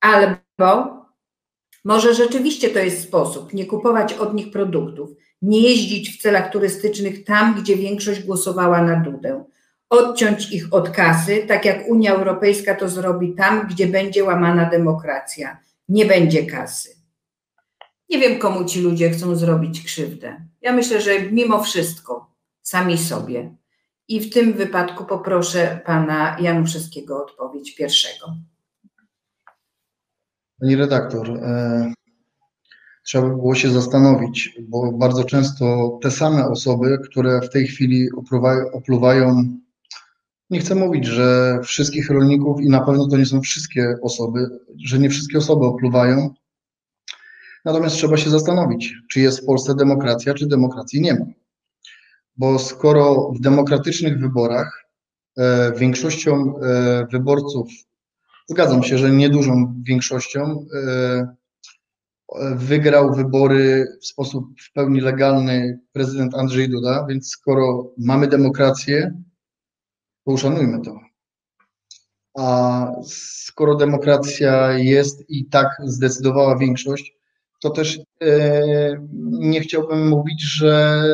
Albo 0.00 1.04
może 1.84 2.14
rzeczywiście 2.14 2.70
to 2.70 2.78
jest 2.78 3.02
sposób, 3.02 3.52
nie 3.52 3.66
kupować 3.66 4.12
od 4.12 4.34
nich 4.34 4.50
produktów, 4.50 5.10
nie 5.42 5.60
jeździć 5.60 6.10
w 6.10 6.22
celach 6.22 6.50
turystycznych 6.50 7.24
tam, 7.24 7.54
gdzie 7.54 7.76
większość 7.76 8.22
głosowała 8.22 8.82
na 8.82 8.96
Dudę, 8.96 9.44
odciąć 9.90 10.52
ich 10.52 10.66
od 10.70 10.90
kasy, 10.90 11.44
tak 11.48 11.64
jak 11.64 11.88
Unia 11.88 12.14
Europejska 12.14 12.74
to 12.74 12.88
zrobi 12.88 13.34
tam, 13.34 13.66
gdzie 13.70 13.86
będzie 13.86 14.24
łamana 14.24 14.70
demokracja. 14.70 15.58
Nie 15.88 16.06
będzie 16.06 16.46
kasy. 16.46 16.93
Nie 18.14 18.20
wiem, 18.20 18.38
komu 18.38 18.64
ci 18.64 18.80
ludzie 18.80 19.10
chcą 19.10 19.36
zrobić 19.36 19.82
krzywdę. 19.82 20.46
Ja 20.62 20.72
myślę, 20.72 21.00
że 21.00 21.30
mimo 21.32 21.62
wszystko 21.62 22.34
sami 22.62 22.98
sobie. 22.98 23.56
I 24.08 24.20
w 24.20 24.32
tym 24.32 24.52
wypadku 24.52 25.04
poproszę 25.04 25.80
pana 25.86 26.36
Januszewskiego 26.40 27.16
o 27.16 27.24
odpowiedź 27.24 27.74
pierwszego. 27.74 28.36
Pani 30.60 30.76
redaktor, 30.76 31.30
e, 31.30 31.92
trzeba 33.04 33.28
by 33.28 33.34
było 33.34 33.54
się 33.54 33.70
zastanowić, 33.70 34.58
bo 34.68 34.92
bardzo 34.92 35.24
często 35.24 35.98
te 36.02 36.10
same 36.10 36.48
osoby, 36.48 36.98
które 37.10 37.40
w 37.40 37.50
tej 37.50 37.66
chwili 37.66 38.08
opluwają, 38.16 38.70
opluwają 38.72 39.44
nie 40.50 40.60
chcę 40.60 40.74
mówić, 40.74 41.06
że 41.06 41.58
wszystkich 41.62 42.10
rolników 42.10 42.60
i 42.60 42.68
na 42.68 42.80
pewno 42.80 43.08
to 43.08 43.16
nie 43.16 43.26
są 43.26 43.40
wszystkie 43.40 43.94
osoby, 44.02 44.50
że 44.84 44.98
nie 44.98 45.10
wszystkie 45.10 45.38
osoby 45.38 45.64
opluwają, 45.64 46.34
Natomiast 47.64 47.96
trzeba 47.96 48.16
się 48.16 48.30
zastanowić, 48.30 48.94
czy 49.10 49.20
jest 49.20 49.40
w 49.40 49.46
Polsce 49.46 49.74
demokracja, 49.74 50.34
czy 50.34 50.46
demokracji 50.46 51.00
nie 51.00 51.14
ma. 51.14 51.26
Bo 52.36 52.58
skoro 52.58 53.32
w 53.32 53.40
demokratycznych 53.40 54.20
wyborach 54.20 54.84
e, 55.38 55.72
większością 55.72 56.54
e, 56.58 57.06
wyborców, 57.12 57.68
zgadzam 58.46 58.82
się, 58.82 58.98
że 58.98 59.10
niedużą 59.10 59.82
większością, 59.82 60.66
e, 60.74 61.34
wygrał 62.54 63.14
wybory 63.14 63.86
w 64.02 64.06
sposób 64.06 64.44
w 64.60 64.72
pełni 64.72 65.00
legalny 65.00 65.80
prezydent 65.92 66.34
Andrzej 66.34 66.68
Duda, 66.68 67.06
więc 67.08 67.28
skoro 67.28 67.92
mamy 67.98 68.28
demokrację, 68.28 69.22
to 70.24 70.32
uszanujmy 70.32 70.80
to. 70.80 71.00
A 72.38 72.90
skoro 73.06 73.74
demokracja 73.74 74.78
jest 74.78 75.30
i 75.30 75.46
tak 75.46 75.68
zdecydowała 75.84 76.58
większość, 76.58 77.14
to 77.64 77.70
też 77.70 78.00
e, 78.22 79.04
nie 79.30 79.60
chciałbym 79.60 80.08
mówić, 80.08 80.42
że 80.42 81.04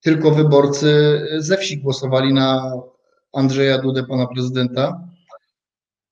tylko 0.00 0.30
wyborcy 0.30 1.20
ze 1.38 1.56
wsi 1.56 1.78
głosowali 1.78 2.32
na 2.32 2.72
Andrzeja 3.32 3.78
Dudę, 3.78 4.04
pana 4.04 4.26
prezydenta, 4.26 5.08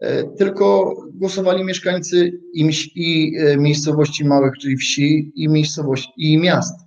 e, 0.00 0.24
tylko 0.24 0.94
głosowali 1.14 1.64
mieszkańcy 1.64 2.32
i, 2.54 2.70
i 2.94 3.38
e, 3.38 3.56
miejscowości 3.56 4.24
małych, 4.24 4.52
czyli 4.60 4.76
wsi, 4.76 5.32
i 5.34 5.48
miejscowości, 5.48 6.12
i 6.16 6.38
miast. 6.38 6.80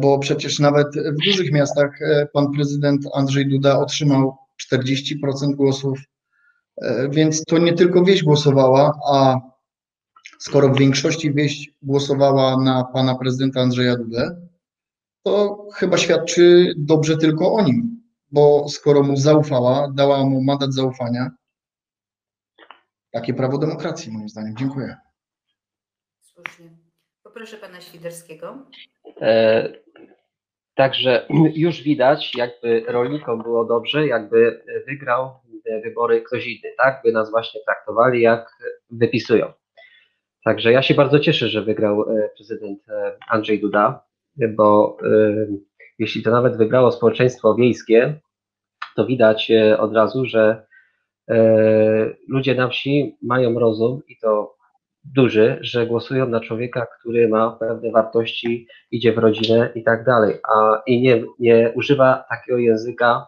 Bo 0.00 0.18
przecież 0.18 0.58
nawet 0.58 0.86
w 0.96 1.24
dużych 1.24 1.52
miastach 1.52 1.98
pan 2.32 2.52
prezydent 2.52 3.06
Andrzej 3.14 3.48
Duda 3.48 3.78
otrzymał 3.78 4.36
40% 4.74 5.54
głosów, 5.54 5.98
więc 7.10 7.44
to 7.44 7.58
nie 7.58 7.72
tylko 7.72 8.04
wieś 8.04 8.22
głosowała, 8.24 8.98
a 9.10 9.40
skoro 10.38 10.68
w 10.68 10.78
większości 10.78 11.34
wieść 11.34 11.70
głosowała 11.82 12.60
na 12.60 12.84
pana 12.84 13.14
prezydenta 13.14 13.60
Andrzeja 13.60 13.96
Dudę, 13.96 14.48
to 15.22 15.66
chyba 15.74 15.98
świadczy 15.98 16.74
dobrze 16.76 17.16
tylko 17.16 17.52
o 17.52 17.62
nim, 17.62 18.02
bo 18.30 18.68
skoro 18.68 19.02
mu 19.02 19.16
zaufała, 19.16 19.92
dała 19.94 20.24
mu 20.24 20.42
mandat 20.42 20.74
zaufania, 20.74 21.30
takie 23.10 23.34
prawo 23.34 23.58
demokracji 23.58 24.12
moim 24.12 24.28
zdaniem. 24.28 24.56
Dziękuję. 24.56 24.96
Słusznie. 26.20 26.70
Poproszę 27.22 27.56
pana 27.56 27.80
Świderskiego. 27.80 28.66
E, 29.20 29.68
także 30.74 31.26
już 31.54 31.82
widać, 31.82 32.34
jakby 32.34 32.84
rolnikom 32.88 33.42
było 33.42 33.64
dobrze, 33.64 34.06
jakby 34.06 34.64
wygrał 34.86 35.40
wybory 35.84 36.22
ktoś 36.22 36.46
inny, 36.46 36.74
tak? 36.76 37.00
By 37.04 37.12
nas 37.12 37.30
właśnie 37.30 37.60
traktowali, 37.64 38.22
jak 38.22 38.56
wypisują. 38.90 39.52
Także 40.48 40.72
ja 40.72 40.82
się 40.82 40.94
bardzo 40.94 41.18
cieszę, 41.18 41.48
że 41.48 41.62
wygrał 41.62 42.02
e, 42.02 42.28
prezydent 42.36 42.88
e, 42.88 43.16
Andrzej 43.28 43.60
Duda, 43.60 44.04
bo 44.36 44.96
e, 45.02 45.46
jeśli 45.98 46.22
to 46.22 46.30
nawet 46.30 46.56
wygrało 46.56 46.92
społeczeństwo 46.92 47.54
wiejskie, 47.54 48.20
to 48.96 49.06
widać 49.06 49.52
od 49.78 49.94
razu, 49.94 50.24
że 50.24 50.66
ludzie 52.28 52.54
na 52.54 52.68
wsi 52.68 53.16
mają 53.22 53.58
rozum 53.58 54.02
i 54.08 54.16
to 54.18 54.56
duży, 55.14 55.58
że 55.60 55.86
głosują 55.86 56.28
na 56.28 56.40
człowieka, 56.40 56.86
który 56.98 57.28
ma 57.28 57.50
pewne 57.50 57.90
wartości, 57.90 58.66
idzie 58.90 59.12
w 59.12 59.18
rodzinę 59.18 59.72
i 59.74 59.82
tak 59.82 60.04
dalej, 60.04 60.34
a 60.48 60.82
i 60.86 61.00
nie, 61.00 61.24
nie 61.38 61.72
używa 61.74 62.24
takiego 62.30 62.58
języka 62.58 63.26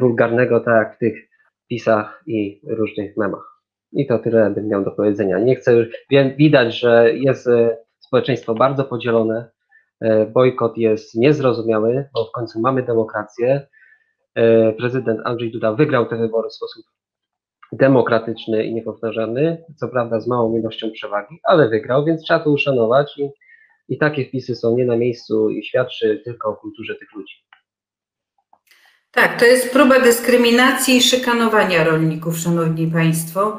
wulgarnego, 0.00 0.60
tak 0.60 0.74
jak 0.74 0.96
w 0.96 0.98
tych 0.98 1.28
pisach 1.68 2.22
i 2.26 2.60
różnych 2.66 3.16
memach. 3.16 3.47
I 3.92 4.06
to 4.06 4.18
tyle 4.18 4.50
bym 4.50 4.68
miał 4.68 4.84
do 4.84 4.90
powiedzenia. 4.90 5.38
Nie 5.38 5.56
chcę, 5.56 5.86
widać, 6.38 6.78
że 6.78 7.14
jest 7.14 7.46
e, 7.46 7.76
społeczeństwo 7.98 8.54
bardzo 8.54 8.84
podzielone, 8.84 9.50
e, 10.00 10.26
bojkot 10.26 10.78
jest 10.78 11.14
niezrozumiały, 11.14 12.08
bo 12.14 12.24
w 12.24 12.32
końcu 12.32 12.60
mamy 12.60 12.82
demokrację. 12.82 13.66
E, 14.34 14.72
prezydent 14.72 15.20
Andrzej 15.24 15.52
Duda 15.52 15.72
wygrał 15.72 16.06
te 16.06 16.16
wybory 16.16 16.48
w 16.48 16.54
sposób 16.54 16.84
demokratyczny 17.72 18.64
i 18.64 18.74
niepowtarzalny, 18.74 19.64
co 19.76 19.88
prawda 19.88 20.20
z 20.20 20.26
małą 20.26 20.58
ilością 20.58 20.90
przewagi, 20.90 21.40
ale 21.44 21.68
wygrał, 21.68 22.04
więc 22.04 22.22
trzeba 22.22 22.40
to 22.40 22.50
uszanować 22.50 23.18
i, 23.18 23.28
i 23.88 23.98
takie 23.98 24.24
wpisy 24.24 24.56
są 24.56 24.76
nie 24.76 24.84
na 24.84 24.96
miejscu 24.96 25.50
i 25.50 25.64
świadczy 25.64 26.22
tylko 26.24 26.48
o 26.48 26.56
kulturze 26.56 26.94
tych 26.94 27.12
ludzi. 27.14 27.34
Tak, 29.10 29.38
to 29.40 29.44
jest 29.44 29.72
próba 29.72 30.00
dyskryminacji 30.00 30.96
i 30.96 31.02
szykanowania 31.02 31.84
rolników, 31.84 32.38
szanowni 32.38 32.86
państwo. 32.86 33.58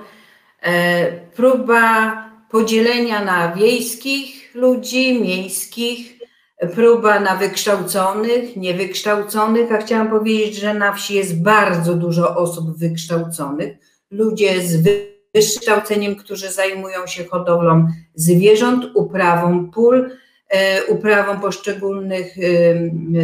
E, 0.62 1.12
próba 1.12 2.16
podzielenia 2.52 3.26
na 3.26 3.56
wiejskich 3.56 4.56
ludzi, 4.56 5.22
miejskich, 5.22 6.20
próba 6.76 7.20
na 7.20 7.36
wykształconych, 7.36 8.56
niewykształconych, 8.56 9.72
a 9.72 9.78
chciałam 9.78 10.10
powiedzieć, 10.10 10.56
że 10.56 10.74
na 10.74 10.94
wsi 10.94 11.14
jest 11.14 11.42
bardzo 11.42 11.96
dużo 11.96 12.36
osób 12.36 12.78
wykształconych, 12.78 13.78
ludzie 14.12 14.62
z 14.68 14.88
wykształceniem, 15.36 16.16
którzy 16.16 16.52
zajmują 16.52 17.08
się 17.08 17.26
hodowlą 17.26 17.88
zwierząt, 18.16 18.86
uprawą 18.96 19.72
pól, 19.72 20.12
e, 20.50 20.86
uprawą 20.86 21.40
poszczególnych 21.40 22.36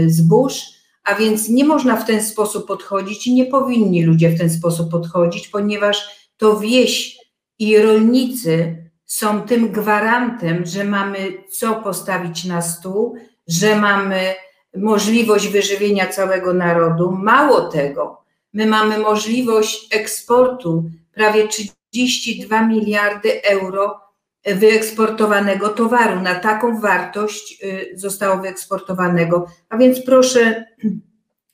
zbóż, 0.08 0.62
a 1.04 1.16
więc 1.16 1.50
nie 1.50 1.66
można 1.66 1.98
w 1.98 2.08
ten 2.08 2.24
sposób 2.24 2.68
podchodzić 2.68 3.28
i 3.28 3.34
nie 3.34 3.46
powinni 3.46 4.04
ludzie 4.04 4.30
w 4.30 4.38
ten 4.38 4.50
sposób 4.50 4.92
podchodzić, 4.92 5.48
ponieważ 5.48 6.28
to 6.38 6.60
wieś 6.60 7.25
i 7.60 7.78
rolnicy 7.78 8.78
są 9.06 9.42
tym 9.42 9.72
gwarantem, 9.72 10.66
że 10.66 10.84
mamy 10.84 11.44
co 11.50 11.76
postawić 11.76 12.46
na 12.46 12.62
stół, 12.62 13.16
że 13.48 13.76
mamy 13.76 14.36
możliwość 14.78 15.48
wyżywienia 15.48 16.08
całego 16.08 16.54
narodu. 16.54 17.12
Mało 17.12 17.62
tego, 17.62 18.22
my 18.54 18.66
mamy 18.66 18.98
możliwość 18.98 19.96
eksportu 19.96 20.84
prawie 21.14 21.48
32 21.48 22.68
miliardy 22.68 23.44
euro 23.44 24.00
wyeksportowanego 24.46 25.70
towaru, 25.70 26.22
na 26.22 26.36
taką 26.36 26.80
wartość 26.80 27.64
y, 27.64 27.92
zostało 27.96 28.42
wyeksportowanego. 28.42 29.48
A 29.70 29.78
więc 29.78 30.06
proszę 30.06 30.66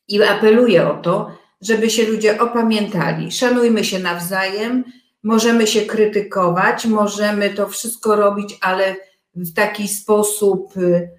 i 0.07 0.23
apeluję 0.23 0.87
o 0.87 0.93
to, 0.93 1.31
żeby 1.61 1.89
się 1.89 2.03
ludzie 2.03 2.41
opamiętali. 2.41 3.31
Szanujmy 3.31 3.83
się 3.83 3.99
nawzajem, 3.99 4.83
możemy 5.23 5.67
się 5.67 5.81
krytykować, 5.81 6.85
możemy 6.85 7.49
to 7.49 7.69
wszystko 7.69 8.15
robić, 8.15 8.57
ale 8.61 8.95
w 9.35 9.53
taki 9.53 9.87
sposób 9.87 10.77
y, 10.77 11.09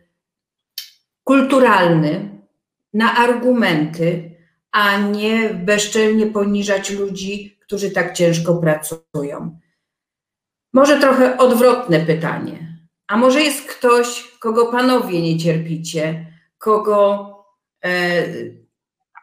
kulturalny, 1.24 2.42
na 2.94 3.16
argumenty, 3.16 4.30
a 4.72 4.98
nie 4.98 5.50
bezczelnie 5.54 6.26
poniżać 6.26 6.90
ludzi, 6.90 7.58
którzy 7.60 7.90
tak 7.90 8.14
ciężko 8.16 8.54
pracują. 8.56 9.58
Może 10.72 11.00
trochę 11.00 11.38
odwrotne 11.38 12.00
pytanie. 12.00 12.78
A 13.06 13.16
może 13.16 13.42
jest 13.42 13.68
ktoś, 13.68 14.28
kogo 14.38 14.66
panowie 14.66 15.22
nie 15.22 15.38
cierpicie, 15.38 16.26
kogo 16.58 17.28
e, 17.84 18.24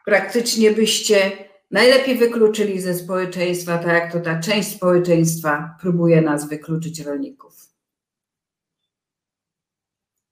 praktycznie 0.04 0.70
byście 0.70 1.32
najlepiej 1.70 2.16
wykluczyli 2.18 2.80
ze 2.80 2.94
społeczeństwa, 2.94 3.78
tak 3.78 3.92
jak 3.92 4.12
to 4.12 4.20
ta 4.20 4.40
część 4.40 4.68
społeczeństwa 4.68 5.74
próbuje 5.80 6.20
nas 6.20 6.48
wykluczyć 6.48 7.00
rolników. 7.00 7.52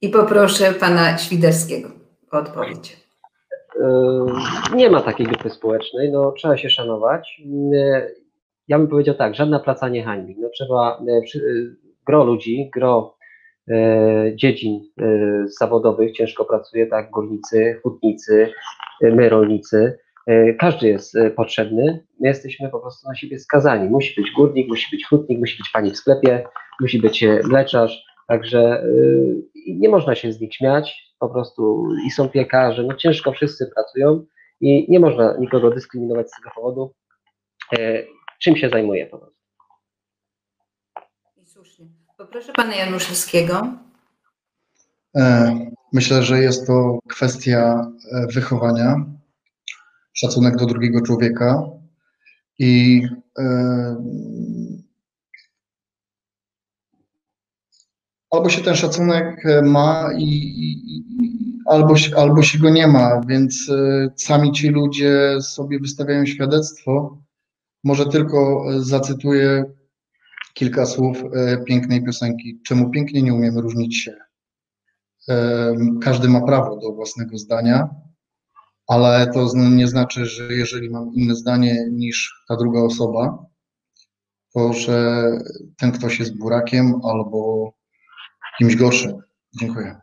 I 0.02 0.08
poproszę 0.08 0.72
pana 0.72 1.18
Świderskiego 1.18 1.88
o 2.32 2.38
odpowiedź. 2.38 3.08
E, 3.80 4.76
nie 4.76 4.90
ma 4.90 5.02
takiej 5.02 5.26
grupy 5.26 5.50
społecznej, 5.50 6.12
no 6.12 6.32
trzeba 6.32 6.56
się 6.56 6.70
szanować. 6.70 7.42
E, 7.74 8.10
ja 8.68 8.78
bym 8.78 8.88
powiedział 8.88 9.14
tak, 9.14 9.34
żadna 9.34 9.60
praca 9.60 9.88
nie 9.88 10.04
hańbi. 10.04 10.36
No 10.38 10.48
trzeba, 10.48 11.02
e, 11.08 11.20
gro 12.06 12.24
ludzi, 12.24 12.70
gro 12.74 13.18
dziedzin 14.34 14.80
zawodowych 15.58 16.12
ciężko 16.12 16.44
pracuje, 16.44 16.86
tak, 16.86 17.10
górnicy, 17.10 17.80
hutnicy, 17.82 18.52
my 19.02 19.28
rolnicy. 19.28 19.98
Każdy 20.58 20.88
jest 20.88 21.14
potrzebny. 21.36 22.06
My 22.20 22.28
jesteśmy 22.28 22.68
po 22.68 22.80
prostu 22.80 23.08
na 23.08 23.14
siebie 23.14 23.38
skazani. 23.38 23.88
Musi 23.88 24.20
być 24.20 24.30
górnik, 24.30 24.68
musi 24.68 24.96
być 24.96 25.06
hutnik, 25.06 25.38
musi 25.38 25.58
być 25.58 25.70
pani 25.72 25.90
w 25.90 25.96
sklepie, 25.96 26.44
musi 26.80 26.98
być 26.98 27.24
mleczarz. 27.44 28.04
Także 28.28 28.82
nie 29.66 29.88
można 29.88 30.14
się 30.14 30.32
z 30.32 30.40
nich 30.40 30.54
śmiać 30.54 31.08
po 31.18 31.28
prostu 31.28 31.88
i 32.06 32.10
są 32.10 32.28
piekarze, 32.28 32.82
no 32.82 32.94
ciężko 32.94 33.32
wszyscy 33.32 33.70
pracują 33.74 34.26
i 34.60 34.86
nie 34.88 35.00
można 35.00 35.36
nikogo 35.38 35.70
dyskryminować 35.70 36.28
z 36.28 36.36
tego 36.36 36.50
powodu, 36.54 36.94
e, 37.78 38.02
czym 38.40 38.56
się 38.56 38.68
zajmuje 38.68 39.06
po 39.06 39.18
prostu. 39.18 39.38
I 41.36 41.46
słusznie. 41.46 41.86
Poproszę 42.16 42.52
pana 42.52 42.74
Januszewskiego. 42.74 43.62
E, 45.16 45.54
myślę, 45.92 46.22
że 46.22 46.38
jest 46.38 46.66
to 46.66 46.98
kwestia 47.08 47.90
e, 48.12 48.26
wychowania, 48.34 49.04
szacunek 50.18 50.56
do 50.56 50.66
drugiego 50.66 51.00
człowieka 51.00 51.62
i 52.58 53.02
albo 58.30 58.48
się 58.48 58.62
ten 58.62 58.76
szacunek 58.76 59.42
ma 59.62 60.10
i, 60.18 60.24
i, 60.24 61.04
albo, 61.66 61.94
albo 62.16 62.42
się 62.42 62.58
go 62.58 62.70
nie 62.70 62.86
ma, 62.86 63.20
więc 63.28 63.70
e, 63.70 64.10
sami 64.16 64.52
ci 64.52 64.68
ludzie 64.68 65.36
sobie 65.40 65.78
wystawiają 65.78 66.26
świadectwo. 66.26 67.18
Może 67.84 68.06
tylko 68.06 68.64
e, 68.70 68.80
zacytuję 68.80 69.64
kilka 70.54 70.86
słów 70.86 71.22
pięknej 71.66 72.04
piosenki. 72.04 72.60
Czemu 72.66 72.90
pięknie 72.90 73.22
nie 73.22 73.34
umiemy 73.34 73.60
różnić 73.60 73.96
się? 73.96 74.16
Każdy 76.02 76.28
ma 76.28 76.40
prawo 76.40 76.76
do 76.76 76.92
własnego 76.92 77.38
zdania, 77.38 77.88
ale 78.88 79.30
to 79.34 79.48
nie 79.54 79.88
znaczy, 79.88 80.26
że 80.26 80.52
jeżeli 80.52 80.90
mam 80.90 81.14
inne 81.14 81.34
zdanie 81.34 81.86
niż 81.90 82.44
ta 82.48 82.56
druga 82.56 82.80
osoba, 82.80 83.46
to 84.54 84.72
że 84.72 85.24
ten 85.78 85.92
ktoś 85.92 86.18
jest 86.18 86.38
burakiem 86.38 87.00
albo 87.04 87.72
kimś 88.58 88.76
gorszym. 88.76 89.22
Dziękuję. 89.60 90.00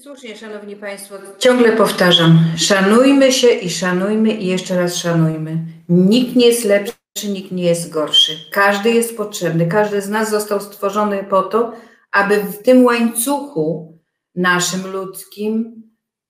Słusznie, 0.00 0.36
Szanowni 0.36 0.76
Państwo, 0.76 1.14
ciągle 1.38 1.76
powtarzam, 1.76 2.38
szanujmy 2.56 3.32
się 3.32 3.48
i 3.48 3.70
szanujmy 3.70 4.32
i 4.32 4.46
jeszcze 4.46 4.76
raz 4.76 4.96
szanujmy. 4.96 5.66
Nikt 5.88 6.36
nie 6.36 6.46
jest 6.46 6.64
lepszy, 6.64 7.28
nikt 7.28 7.52
nie 7.52 7.64
jest 7.64 7.90
gorszy. 7.90 8.32
Każdy 8.50 8.90
jest 8.90 9.16
potrzebny, 9.16 9.66
każdy 9.66 10.02
z 10.02 10.08
nas 10.08 10.30
został 10.30 10.60
stworzony 10.60 11.24
po 11.24 11.42
to, 11.42 11.72
aby 12.12 12.42
w 12.42 12.62
tym 12.62 12.84
łańcuchu 12.84 13.98
naszym 14.34 14.92
ludzkim 14.92 15.82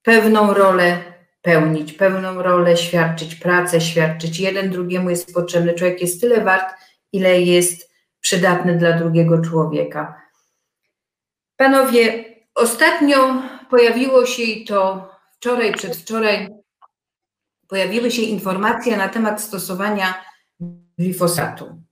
pewną 0.04 0.54
rolę 0.54 0.98
pełnić, 1.42 1.92
pewną 1.92 2.42
rolę 2.42 2.76
świadczyć, 2.76 3.34
pracę 3.34 3.80
świadczyć. 3.80 4.40
Jeden 4.40 4.70
drugiemu 4.70 5.10
jest 5.10 5.34
potrzebny. 5.34 5.74
Człowiek 5.74 6.00
jest 6.00 6.20
tyle 6.20 6.40
wart, 6.40 6.74
ile 7.12 7.40
jest 7.40 7.90
przydatny 8.20 8.78
dla 8.78 8.92
drugiego 8.92 9.40
człowieka. 9.40 10.22
Panowie, 11.56 12.24
ostatnio 12.54 13.42
pojawiło 13.70 14.26
się 14.26 14.42
i 14.42 14.64
to 14.64 15.08
wczoraj, 15.30 15.72
przedwczoraj, 15.72 16.48
pojawiły 17.68 18.10
się 18.10 18.22
informacje 18.22 18.96
na 18.96 19.08
temat 19.08 19.40
stosowania 19.40 20.14
glifosatu. 20.98 21.82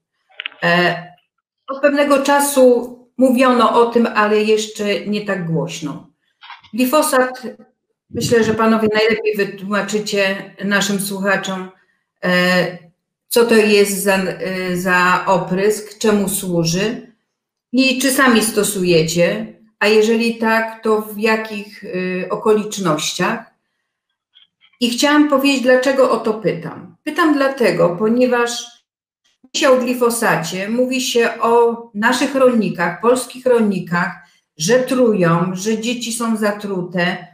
E, 0.63 1.13
od 1.67 1.81
pewnego 1.81 2.23
czasu 2.23 2.99
mówiono 3.17 3.81
o 3.81 3.85
tym, 3.85 4.07
ale 4.07 4.43
jeszcze 4.43 5.05
nie 5.05 5.25
tak 5.25 5.51
głośno. 5.51 6.07
Glifosat, 6.73 7.43
myślę, 8.13 8.43
że 8.43 8.53
panowie 8.53 8.87
najlepiej 8.93 9.35
wytłumaczycie 9.35 10.53
naszym 10.65 11.01
słuchaczom, 11.01 11.71
e, 12.23 12.77
co 13.27 13.45
to 13.45 13.55
jest 13.55 14.03
za, 14.03 14.17
y, 14.17 14.81
za 14.81 15.23
oprysk, 15.25 15.97
czemu 15.97 16.29
służy 16.29 17.13
i 17.71 18.01
czy 18.01 18.11
sami 18.11 18.41
stosujecie, 18.41 19.53
a 19.79 19.87
jeżeli 19.87 20.37
tak, 20.37 20.83
to 20.83 21.01
w 21.01 21.17
jakich 21.17 21.83
y, 21.83 22.27
okolicznościach. 22.29 23.53
I 24.79 24.89
chciałam 24.89 25.29
powiedzieć, 25.29 25.61
dlaczego 25.63 26.11
o 26.11 26.17
to 26.17 26.33
pytam. 26.33 26.95
Pytam 27.03 27.33
dlatego, 27.33 27.95
ponieważ 27.99 28.65
się 29.55 29.69
o 29.69 29.77
glifosacie 29.77 30.69
mówi 30.69 31.01
się 31.01 31.29
o 31.41 31.91
naszych 31.93 32.35
rolnikach, 32.35 33.01
polskich 33.01 33.45
rolnikach, 33.45 34.11
że 34.57 34.79
trują, 34.79 35.55
że 35.55 35.81
dzieci 35.81 36.13
są 36.13 36.37
zatrute, 36.37 37.32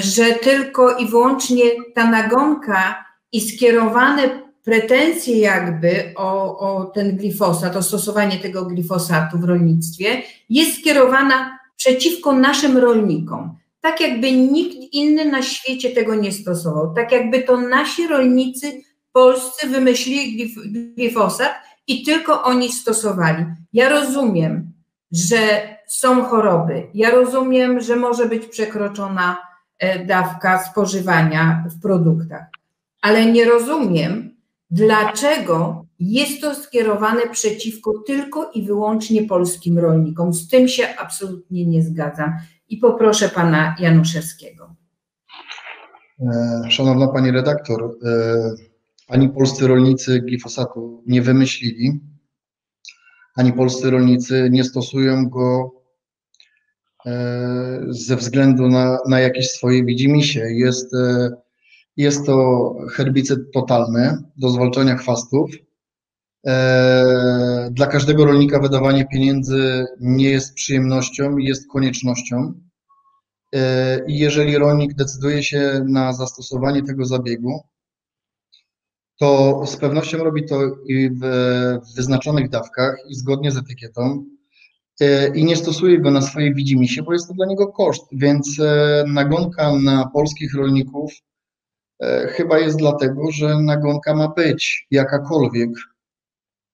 że 0.00 0.24
tylko 0.24 0.96
i 0.96 1.06
wyłącznie 1.06 1.64
ta 1.94 2.10
nagonka 2.10 3.04
i 3.32 3.40
skierowane 3.40 4.42
pretensje 4.64 5.38
jakby 5.38 6.12
o, 6.16 6.58
o 6.58 6.84
ten 6.84 7.16
glifosat, 7.16 7.76
o 7.76 7.82
stosowanie 7.82 8.38
tego 8.38 8.64
glifosatu 8.64 9.38
w 9.38 9.44
rolnictwie 9.44 10.22
jest 10.48 10.80
skierowana 10.80 11.58
przeciwko 11.76 12.32
naszym 12.32 12.78
rolnikom. 12.78 13.56
Tak 13.80 14.00
jakby 14.00 14.32
nikt 14.32 14.76
inny 14.92 15.24
na 15.24 15.42
świecie 15.42 15.90
tego 15.90 16.14
nie 16.14 16.32
stosował. 16.32 16.94
Tak 16.94 17.12
jakby 17.12 17.42
to 17.42 17.56
nasi 17.56 18.06
rolnicy 18.06 18.82
polscy 19.12 19.68
wymyślili 19.68 20.54
glifosat 20.96 21.52
i 21.86 22.04
tylko 22.04 22.42
oni 22.42 22.72
stosowali. 22.72 23.44
Ja 23.72 23.88
rozumiem, 23.88 24.72
że 25.12 25.38
są 25.88 26.24
choroby. 26.24 26.90
Ja 26.94 27.10
rozumiem, 27.10 27.80
że 27.80 27.96
może 27.96 28.26
być 28.26 28.46
przekroczona 28.46 29.36
e, 29.36 29.51
dawka 30.06 30.64
spożywania 30.64 31.64
w 31.70 31.80
produktach, 31.80 32.44
ale 33.02 33.26
nie 33.26 33.44
rozumiem, 33.44 34.32
Dlaczego 34.72 35.86
jest 36.00 36.40
to 36.40 36.54
skierowane 36.54 37.28
przeciwko 37.30 37.92
tylko 38.06 38.50
i 38.50 38.62
wyłącznie 38.66 39.24
polskim 39.24 39.78
rolnikom? 39.78 40.34
Z 40.34 40.48
tym 40.48 40.68
się 40.68 40.96
absolutnie 40.98 41.66
nie 41.66 41.82
zgadzam. 41.82 42.32
I 42.68 42.76
poproszę 42.76 43.28
pana 43.28 43.74
Januszewskiego. 43.78 44.74
E, 46.20 46.70
szanowna 46.70 47.08
pani 47.08 47.30
redaktor, 47.30 47.82
e, 47.82 48.08
ani 49.08 49.28
polscy 49.28 49.66
rolnicy 49.66 50.20
glifosatu 50.20 51.02
nie 51.06 51.22
wymyślili, 51.22 52.00
ani 53.36 53.52
polscy 53.52 53.90
rolnicy 53.90 54.48
nie 54.50 54.64
stosują 54.64 55.28
go 55.28 55.72
e, 55.76 55.81
ze 57.88 58.16
względu 58.16 58.68
na, 58.68 58.98
na 59.08 59.20
jakieś 59.20 59.50
swoje 59.50 59.84
widzimisię. 59.84 60.40
Jest 60.40 60.94
jest 61.96 62.26
to 62.26 62.74
herbicyd 62.92 63.52
totalny 63.52 64.18
do 64.36 64.50
zwalczania 64.50 64.96
chwastów. 64.96 65.50
E, 66.46 67.68
dla 67.72 67.86
każdego 67.86 68.24
rolnika 68.24 68.60
wydawanie 68.60 69.06
pieniędzy 69.12 69.84
nie 70.00 70.30
jest 70.30 70.54
przyjemnością, 70.54 71.36
jest 71.38 71.68
koniecznością. 71.68 72.52
E, 73.54 74.00
I 74.06 74.18
jeżeli 74.18 74.58
rolnik 74.58 74.94
decyduje 74.94 75.42
się 75.42 75.84
na 75.88 76.12
zastosowanie 76.12 76.82
tego 76.82 77.04
zabiegu, 77.04 77.60
to 79.18 79.62
z 79.66 79.76
pewnością 79.76 80.18
robi 80.18 80.44
to 80.44 80.60
i 80.86 81.10
w 81.10 81.94
wyznaczonych 81.96 82.48
dawkach 82.48 82.96
i 83.08 83.14
zgodnie 83.14 83.52
z 83.52 83.56
etykietą 83.56 84.02
e, 84.02 84.31
i 85.34 85.44
nie 85.44 85.56
stosuje 85.56 86.00
go 86.00 86.10
na 86.10 86.22
swojej 86.22 86.54
widzimisię, 86.54 87.02
bo 87.02 87.12
jest 87.12 87.28
to 87.28 87.34
dla 87.34 87.46
niego 87.46 87.66
koszt, 87.66 88.04
więc 88.12 88.60
e, 88.60 89.04
nagonka 89.06 89.76
na 89.76 90.10
polskich 90.14 90.54
rolników 90.54 91.12
e, 92.00 92.28
chyba 92.28 92.58
jest 92.58 92.78
dlatego, 92.78 93.30
że 93.30 93.62
nagonka 93.62 94.14
ma 94.14 94.28
być 94.28 94.86
jakakolwiek. 94.90 95.70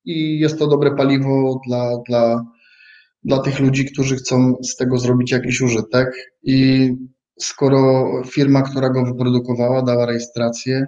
I 0.04 0.38
jest 0.38 0.58
to 0.58 0.66
dobre 0.66 0.94
paliwo 0.94 1.60
dla, 1.66 1.90
dla, 2.08 2.44
dla 3.24 3.38
tych 3.38 3.60
ludzi, 3.60 3.84
którzy 3.84 4.16
chcą 4.16 4.54
z 4.62 4.76
tego 4.76 4.98
zrobić 4.98 5.32
jakiś 5.32 5.60
użytek. 5.60 6.08
I 6.42 6.90
skoro 7.40 8.10
firma, 8.26 8.62
która 8.62 8.90
go 8.90 9.04
wyprodukowała, 9.04 9.82
dała 9.82 10.06
rejestrację, 10.06 10.86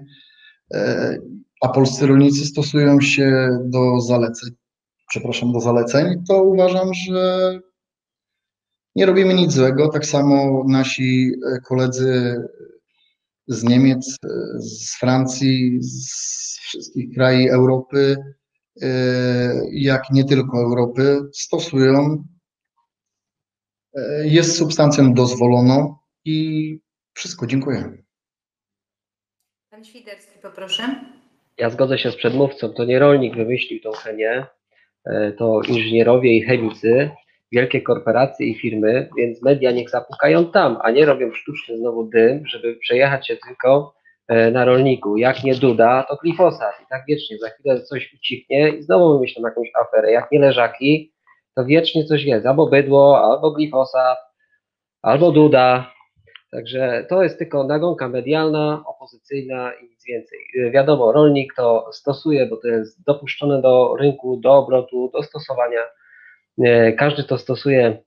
a 1.62 1.68
polscy 1.68 2.07
rolnicy 2.07 2.46
stosują 2.46 3.00
się 3.00 3.48
do 3.64 4.00
zaleceń, 4.00 4.50
przepraszam, 5.11 5.53
do 5.53 5.61
zaleceń, 5.61 6.25
to 6.29 6.42
uważam, 6.42 6.94
że 6.94 7.61
nie 8.94 9.07
robimy 9.07 9.35
nic 9.35 9.53
złego. 9.53 9.88
Tak 9.88 10.07
samo 10.07 10.64
nasi 10.68 11.33
e, 11.46 11.61
koledzy 11.61 12.37
z 13.46 13.64
Niemiec, 13.64 14.16
e, 14.25 14.29
z 14.59 14.99
Francji, 14.99 15.79
z 15.83 16.59
wszystkich 16.59 17.14
krajów 17.14 17.53
Europy, 17.53 18.16
e, 18.83 18.88
jak 19.73 20.11
nie 20.11 20.25
tylko 20.25 20.61
Europy, 20.61 21.20
stosują. 21.33 22.25
Jest 24.25 24.57
substancją 24.57 25.14
dozwoloną 25.14 25.96
i 26.25 26.79
wszystko. 27.14 27.46
Dziękuję. 27.46 28.03
Pan 29.70 29.85
Świderski, 29.85 30.38
poproszę. 30.42 31.05
Ja 31.59 31.70
zgodzę 31.70 31.99
się 31.99 32.11
z 32.11 32.16
przedmówcą, 32.16 32.68
to 32.68 32.85
nie 32.85 32.99
rolnik 32.99 33.37
wymyślił 33.37 33.81
tą 33.81 33.92
chemię, 33.92 34.46
to 35.39 35.61
inżynierowie 35.69 36.37
i 36.37 36.43
chemicy, 36.43 37.11
wielkie 37.53 37.83
korporacje 37.83 38.47
i 38.47 38.55
firmy, 38.55 39.09
więc 39.17 39.43
media 39.43 39.71
niech 39.71 39.91
zapukają 39.91 40.47
tam, 40.47 40.79
a 40.83 40.91
nie 40.91 41.07
robią 41.07 41.33
sztuczny 41.33 41.79
znowu 41.79 42.05
dym, 42.05 42.47
żeby 42.47 42.77
przejechać 42.77 43.27
się 43.27 43.37
tylko 43.37 43.95
e, 44.29 44.51
na 44.51 44.65
rolniku. 44.65 45.17
Jak 45.17 45.45
nie 45.45 45.55
Duda, 45.55 46.07
to 46.09 46.17
glifosat 46.17 46.75
i 46.83 46.87
tak 46.91 47.03
wiecznie. 47.09 47.39
Za 47.39 47.49
chwilę 47.49 47.83
coś 47.83 48.15
ucichnie 48.15 48.69
i 48.69 48.83
znowu 48.83 49.13
wymyślą 49.13 49.43
jakąś 49.43 49.69
aferę. 49.81 50.13
Jak 50.13 50.33
nie 50.33 50.41
leżaki, 50.41 51.13
to 51.57 51.65
wiecznie 51.65 52.05
coś 52.05 52.25
jest. 52.25 52.47
Albo 52.47 52.67
bydło, 52.67 53.25
albo 53.25 53.51
glifosat, 53.51 54.19
albo 55.03 55.33
Duda. 55.33 55.93
Także 56.53 57.07
to 57.09 57.23
jest 57.23 57.39
tylko 57.39 57.65
nagonka 57.65 58.09
medialna, 58.09 58.83
opozycyjna 58.87 59.73
i 59.75 59.89
nic 60.01 60.07
więcej. 60.07 60.39
Wiadomo, 60.71 61.13
rolnik 61.13 61.55
to 61.55 61.91
stosuje, 61.93 62.47
bo 62.47 62.57
to 62.57 62.69
jest 62.69 63.05
dopuszczone 63.05 63.63
do 63.63 63.97
rynku, 63.97 64.37
do 64.37 64.53
obrotu, 64.53 65.11
do 65.13 65.23
stosowania. 65.23 65.81
E, 66.65 66.93
każdy 66.93 67.25
to 67.25 67.39
stosuje 67.39 68.03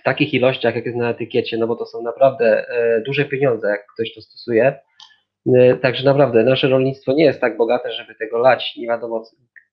w 0.00 0.02
takich 0.02 0.34
ilościach, 0.34 0.74
jak 0.74 0.86
jest 0.86 0.98
na 0.98 1.10
etykiecie, 1.10 1.56
no 1.56 1.66
bo 1.66 1.76
to 1.76 1.86
są 1.86 2.02
naprawdę 2.02 2.68
e, 2.68 3.02
duże 3.06 3.24
pieniądze, 3.24 3.68
jak 3.68 3.86
ktoś 3.94 4.14
to 4.14 4.20
stosuje. 4.20 4.78
E, 5.54 5.76
także 5.76 6.04
naprawdę 6.04 6.44
nasze 6.44 6.68
rolnictwo 6.68 7.12
nie 7.12 7.24
jest 7.24 7.40
tak 7.40 7.56
bogate, 7.56 7.92
żeby 7.92 8.14
tego 8.14 8.38
lać 8.38 8.76
nie 8.76 8.86
wiadomo 8.86 9.24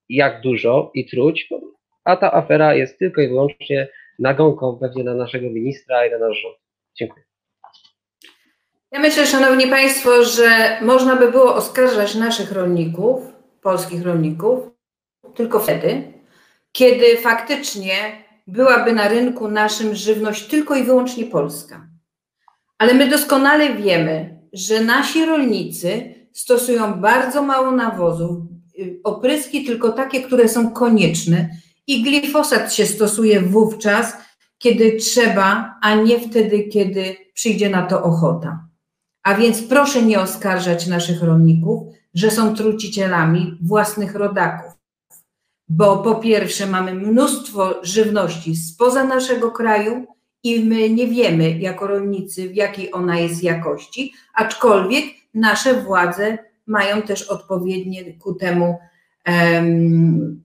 jak 0.10 0.42
dużo 0.42 0.92
i 0.94 1.10
truć, 1.10 1.50
a 2.04 2.18
ta 2.18 2.34
afera 2.34 2.76
jest 2.76 3.00
tylko 3.00 3.22
i 3.22 3.28
wyłącznie 3.28 3.88
nagonką 4.20 4.78
pewnie 4.82 5.04
na 5.04 5.14
naszego 5.14 5.50
ministra 5.50 6.06
i 6.06 6.12
na 6.12 6.18
nasz 6.18 6.38
rząd. 6.38 6.58
Dziękuję. 7.00 7.27
Ja 8.92 9.00
myślę, 9.00 9.28
Szanowni 9.28 9.68
Państwo, 9.68 10.24
że 10.24 10.80
można 10.82 11.16
by 11.16 11.32
było 11.32 11.56
oskarżać 11.56 12.16
naszych 12.16 12.52
rolników, 12.52 13.22
polskich 13.62 14.04
rolników, 14.04 14.60
tylko 15.36 15.60
wtedy, 15.60 16.14
kiedy 16.72 17.18
faktycznie 17.18 17.94
byłaby 18.48 18.94
na 18.94 19.08
rynku 19.08 19.48
naszym 19.48 19.96
żywność 19.96 20.48
tylko 20.48 20.76
i 20.76 20.84
wyłącznie 20.84 21.26
polska. 21.26 21.88
Ale 22.78 22.94
my 22.94 23.08
doskonale 23.10 23.74
wiemy, 23.74 24.40
że 24.54 24.82
nasi 24.82 25.26
rolnicy 25.26 26.16
stosują 26.34 26.94
bardzo 26.94 27.42
mało 27.42 27.72
nawozów, 27.72 28.38
opryski 29.04 29.66
tylko 29.66 29.92
takie, 29.92 30.22
które 30.22 30.50
są 30.50 30.72
konieczne 30.72 31.50
i 31.88 32.04
glifosat 32.04 32.74
się 32.74 32.86
stosuje 32.86 33.42
wówczas, 33.42 34.14
kiedy 34.58 34.92
trzeba, 34.96 35.76
a 35.82 35.96
nie 35.96 36.20
wtedy, 36.20 36.64
kiedy 36.64 37.16
przyjdzie 37.34 37.70
na 37.70 37.82
to 37.82 38.04
ochota. 38.04 38.67
A 39.28 39.36
więc 39.36 39.64
proszę 39.64 40.02
nie 40.02 40.20
oskarżać 40.20 40.88
naszych 40.88 41.24
rolników, 41.24 41.84
że 42.14 42.32
są 42.32 42.56
trucicielami 42.56 43.58
własnych 43.62 44.16
rodaków. 44.16 44.72
Bo 45.70 45.98
po 45.98 46.16
pierwsze, 46.16 46.68
mamy 46.68 46.94
mnóstwo 46.94 47.80
żywności 47.84 48.56
spoza 48.56 49.04
naszego 49.04 49.52
kraju 49.52 50.06
i 50.44 50.60
my 50.60 50.90
nie 50.90 51.08
wiemy 51.08 51.60
jako 51.60 51.88
rolnicy, 51.88 52.50
w 52.50 52.56
jakiej 52.56 52.94
ona 52.94 53.20
jest 53.20 53.44
jakości, 53.44 54.14
aczkolwiek 54.34 55.06
nasze 55.34 55.74
władze 55.74 56.38
mają 56.68 57.02
też 57.02 57.24
odpowiednie 57.24 58.14
ku 58.14 58.34
temu 58.34 58.80
um, 59.28 60.44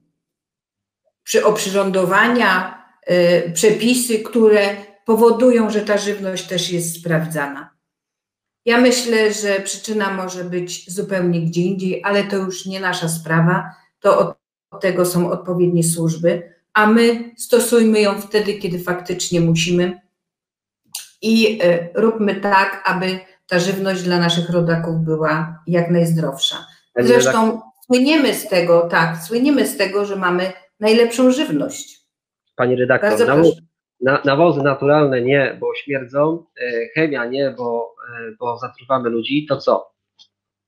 przy 1.23 1.45
oprzyrządowania, 1.45 2.83
y, 3.47 3.51
przepisy, 3.53 4.19
które 4.19 4.75
powodują, 5.05 5.69
że 5.69 5.81
ta 5.81 5.97
żywność 5.97 6.47
też 6.47 6.71
jest 6.71 6.99
sprawdzana. 6.99 7.72
Ja 8.65 8.81
myślę, 8.81 9.33
że 9.33 9.59
przyczyna 9.59 10.13
może 10.13 10.43
być 10.43 10.91
zupełnie 10.93 11.41
gdzie 11.41 11.61
indziej, 11.61 12.01
ale 12.03 12.23
to 12.23 12.35
już 12.35 12.65
nie 12.65 12.79
nasza 12.79 13.09
sprawa. 13.09 13.69
To 13.99 14.19
od 14.19 14.81
tego 14.81 15.05
są 15.05 15.31
odpowiednie 15.31 15.83
służby, 15.83 16.53
a 16.73 16.87
my 16.87 17.33
stosujmy 17.37 18.01
ją 18.01 18.21
wtedy, 18.21 18.53
kiedy 18.53 18.79
faktycznie 18.79 19.41
musimy 19.41 20.01
i 21.21 21.63
y, 21.63 21.89
róbmy 21.95 22.35
tak, 22.35 22.83
aby 22.85 23.19
ta 23.47 23.59
żywność 23.59 24.03
dla 24.03 24.19
naszych 24.19 24.49
rodaków 24.49 24.95
była 24.95 25.63
jak 25.67 25.89
najzdrowsza. 25.89 26.55
Zresztą 26.99 27.61
słyniemy 27.85 28.33
z 28.33 28.49
tego, 28.49 28.81
tak, 28.81 29.17
słyniemy 29.17 29.67
z 29.67 29.77
tego, 29.77 30.05
że 30.05 30.15
mamy 30.15 30.53
najlepszą 30.79 31.31
żywność. 31.31 31.99
Pani 32.55 32.75
redaktor, 32.75 33.27
nawozy 34.25 34.61
naturalne 34.61 35.21
nie, 35.21 35.57
bo 35.59 35.75
śmierdzą, 35.75 36.45
e, 36.57 36.87
chemia 36.93 37.25
nie, 37.25 37.53
bo, 37.57 37.92
e, 37.92 37.92
bo 38.39 38.57
zatruwamy 38.57 39.09
ludzi, 39.09 39.45
to 39.49 39.57
co? 39.57 39.93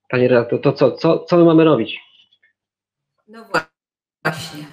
Panie 0.08 0.28
redaktor, 0.28 0.60
to 0.60 0.72
co, 0.72 0.92
co, 0.92 1.18
co 1.18 1.36
my 1.36 1.44
mamy 1.44 1.64
robić? 1.64 2.00
No 3.28 3.44
właśnie. 4.24 4.66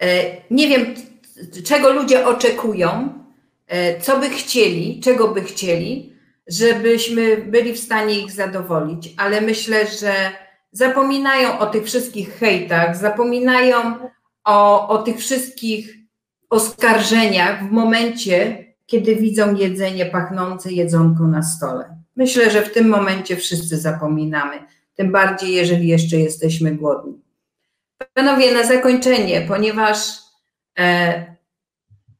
E, 0.00 0.36
nie 0.50 0.68
wiem, 0.68 0.94
czego 1.64 1.92
ludzie 1.92 2.26
oczekują, 2.26 3.08
co 4.00 4.18
by 4.18 4.30
chcieli, 4.30 5.00
czego 5.00 5.28
by 5.28 5.42
chcieli, 5.42 6.16
żebyśmy 6.46 7.36
byli 7.36 7.72
w 7.72 7.78
stanie 7.78 8.18
ich 8.18 8.32
zadowolić, 8.32 9.14
ale 9.16 9.40
myślę, 9.40 9.86
że 9.86 10.14
zapominają 10.72 11.58
o 11.58 11.66
tych 11.66 11.84
wszystkich 11.84 12.34
hejtach, 12.34 12.96
zapominają 12.96 14.08
o, 14.44 14.88
o 14.88 14.98
tych 14.98 15.18
wszystkich 15.18 15.96
oskarżeniach 16.50 17.68
w 17.68 17.70
momencie, 17.70 18.64
kiedy 18.86 19.16
widzą 19.16 19.54
jedzenie 19.54 20.06
pachnące 20.06 20.72
jedzonko 20.72 21.26
na 21.26 21.42
stole. 21.42 21.96
Myślę, 22.16 22.50
że 22.50 22.62
w 22.62 22.72
tym 22.72 22.88
momencie 22.88 23.36
wszyscy 23.36 23.78
zapominamy, 23.78 24.58
tym 24.94 25.12
bardziej, 25.12 25.54
jeżeli 25.54 25.88
jeszcze 25.88 26.16
jesteśmy 26.16 26.74
głodni. 26.74 27.20
Panowie, 28.14 28.54
na 28.54 28.64
zakończenie, 28.64 29.44
ponieważ 29.48 29.98
e, 30.78 31.34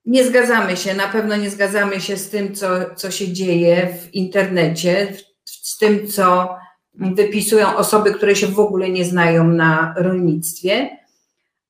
nie 0.05 0.25
zgadzamy 0.25 0.77
się, 0.77 0.95
na 0.95 1.09
pewno 1.09 1.37
nie 1.37 1.51
zgadzamy 1.51 2.01
się 2.01 2.17
z 2.17 2.31
tym, 2.31 2.55
co, 2.55 2.95
co 2.97 3.11
się 3.11 3.33
dzieje 3.33 3.89
w 4.03 4.15
internecie, 4.15 5.17
z 5.45 5.79
tym, 5.79 6.09
co 6.09 6.57
wypisują 6.95 7.77
osoby, 7.77 8.15
które 8.15 8.37
się 8.37 8.47
w 8.47 8.61
ogóle 8.61 8.89
nie 8.89 9.05
znają 9.05 9.49
na 9.49 9.95
rolnictwie, 9.97 10.99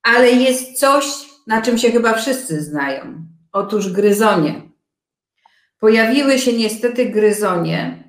ale 0.03 0.31
jest 0.31 0.79
coś, 0.79 1.05
na 1.47 1.61
czym 1.61 1.77
się 1.77 1.91
chyba 1.91 2.13
wszyscy 2.13 2.63
znają. 2.63 3.25
Otóż 3.51 3.91
gryzonie. 3.91 4.61
Pojawiły 5.85 6.39
się 6.39 6.53
niestety 6.53 7.05
gryzonie 7.05 8.03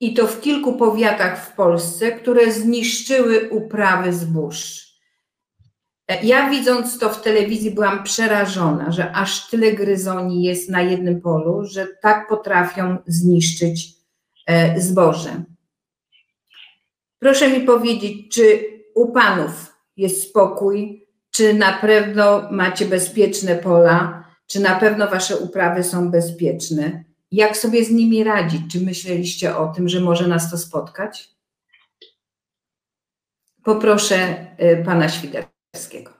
i 0.00 0.14
to 0.14 0.26
w 0.26 0.40
kilku 0.40 0.72
powiatach 0.72 1.46
w 1.46 1.52
Polsce, 1.52 2.12
które 2.12 2.52
zniszczyły 2.52 3.48
uprawy 3.48 4.12
zbóż. 4.12 4.86
Ja 6.22 6.50
widząc 6.50 6.98
to 6.98 7.08
w 7.08 7.22
telewizji 7.22 7.70
byłam 7.70 8.04
przerażona, 8.04 8.92
że 8.92 9.12
aż 9.12 9.50
tyle 9.50 9.72
gryzoni 9.72 10.42
jest 10.42 10.70
na 10.70 10.82
jednym 10.82 11.20
polu, 11.20 11.64
że 11.64 11.86
tak 12.02 12.28
potrafią 12.28 12.96
zniszczyć 13.06 13.88
e, 14.46 14.80
zboże. 14.80 15.42
Proszę 17.18 17.50
mi 17.50 17.60
powiedzieć, 17.60 18.34
czy 18.34 18.60
u 18.94 19.12
panów 19.12 19.74
jest 19.96 20.22
spokój, 20.22 21.06
czy 21.30 21.54
na 21.54 21.72
pewno 21.72 22.48
macie 22.50 22.86
bezpieczne 22.86 23.56
pola, 23.56 24.24
czy 24.46 24.60
na 24.60 24.80
pewno 24.80 25.08
wasze 25.08 25.36
uprawy 25.36 25.84
są 25.84 26.10
bezpieczne. 26.10 27.05
Jak 27.32 27.56
sobie 27.56 27.84
z 27.84 27.90
nimi 27.90 28.24
radzić? 28.24 28.60
Czy 28.72 28.80
myśleliście 28.80 29.56
o 29.56 29.68
tym, 29.68 29.88
że 29.88 30.00
może 30.00 30.28
nas 30.28 30.50
to 30.50 30.58
spotkać? 30.58 31.28
Poproszę 33.64 34.46
pana 34.84 35.08
Świderskiego. 35.08 36.10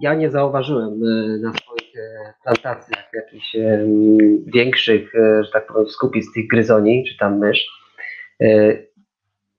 Ja 0.00 0.14
nie 0.14 0.30
zauważyłem 0.30 1.00
na 1.40 1.52
swoich 1.52 1.92
plantacjach 2.42 3.10
jakichś 3.14 3.56
większych, 4.46 5.12
że 5.14 5.50
tak 5.52 5.66
powiem, 5.66 5.88
skupisk 5.88 6.34
tych 6.34 6.46
gryzoni, 6.46 7.04
czy 7.08 7.18
tam 7.18 7.38
mysz. 7.38 7.66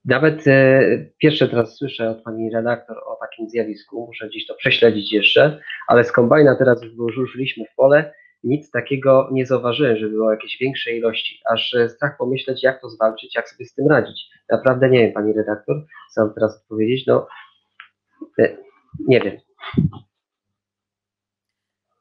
Nawet 0.05 0.47
e, 0.47 0.81
pierwsze 1.17 1.47
teraz 1.47 1.77
słyszę 1.77 2.09
od 2.09 2.23
pani 2.23 2.51
redaktor 2.51 2.97
o 2.97 3.17
takim 3.21 3.49
zjawisku, 3.49 4.05
muszę 4.05 4.27
gdzieś 4.27 4.47
to 4.47 4.55
prześledzić 4.55 5.13
jeszcze, 5.13 5.61
ale 5.87 6.03
z 6.03 6.11
kombajna 6.11 6.55
teraz 6.55 6.81
już 6.83 7.17
ruszyliśmy 7.17 7.65
w 7.65 7.75
pole, 7.75 8.13
nic 8.47 8.71
takiego 8.71 9.29
nie 9.31 9.45
zauważyłem, 9.45 9.97
że 9.97 10.09
było 10.09 10.31
jakieś 10.31 10.57
większe 10.59 10.91
ilości, 10.91 11.41
aż 11.51 11.73
e, 11.73 11.89
strach 11.89 12.17
pomyśleć, 12.17 12.63
jak 12.63 12.81
to 12.81 12.89
zwalczyć, 12.89 13.35
jak 13.35 13.49
sobie 13.49 13.65
z 13.65 13.73
tym 13.73 13.87
radzić. 13.87 14.29
Naprawdę 14.49 14.89
nie 14.89 14.99
wiem, 14.99 15.13
pani 15.13 15.33
redaktor, 15.33 15.85
co 16.13 16.21
mam 16.21 16.33
teraz 16.33 16.57
odpowiedzieć, 16.57 17.07
no 17.07 17.27
e, 18.39 18.57
nie 19.07 19.21
wiem. 19.21 19.37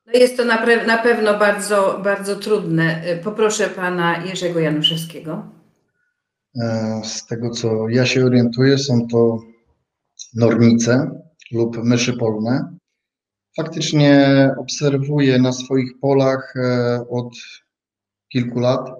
No 0.06 0.12
jest 0.12 0.36
to 0.36 0.44
na, 0.44 0.66
na 0.86 0.98
pewno 0.98 1.38
bardzo, 1.38 2.00
bardzo 2.04 2.36
trudne. 2.36 3.02
Poproszę 3.24 3.68
pana 3.68 4.24
Jerzego 4.24 4.60
Januszewskiego. 4.60 5.42
E, 6.62 7.00
z 7.04 7.26
tego, 7.26 7.50
co 7.50 7.88
ja 7.88 8.06
się 8.06 8.24
orientuję, 8.24 8.78
są 8.78 9.08
to 9.08 9.38
nornice 10.34 11.10
lub 11.52 11.84
myszy 11.84 12.12
polne. 12.12 12.76
Faktycznie 13.56 14.50
obserwuję 14.58 15.38
na 15.38 15.52
swoich 15.52 15.98
polach 16.00 16.54
e, 16.56 17.04
od 17.10 17.34
kilku 18.28 18.60
lat. 18.60 18.90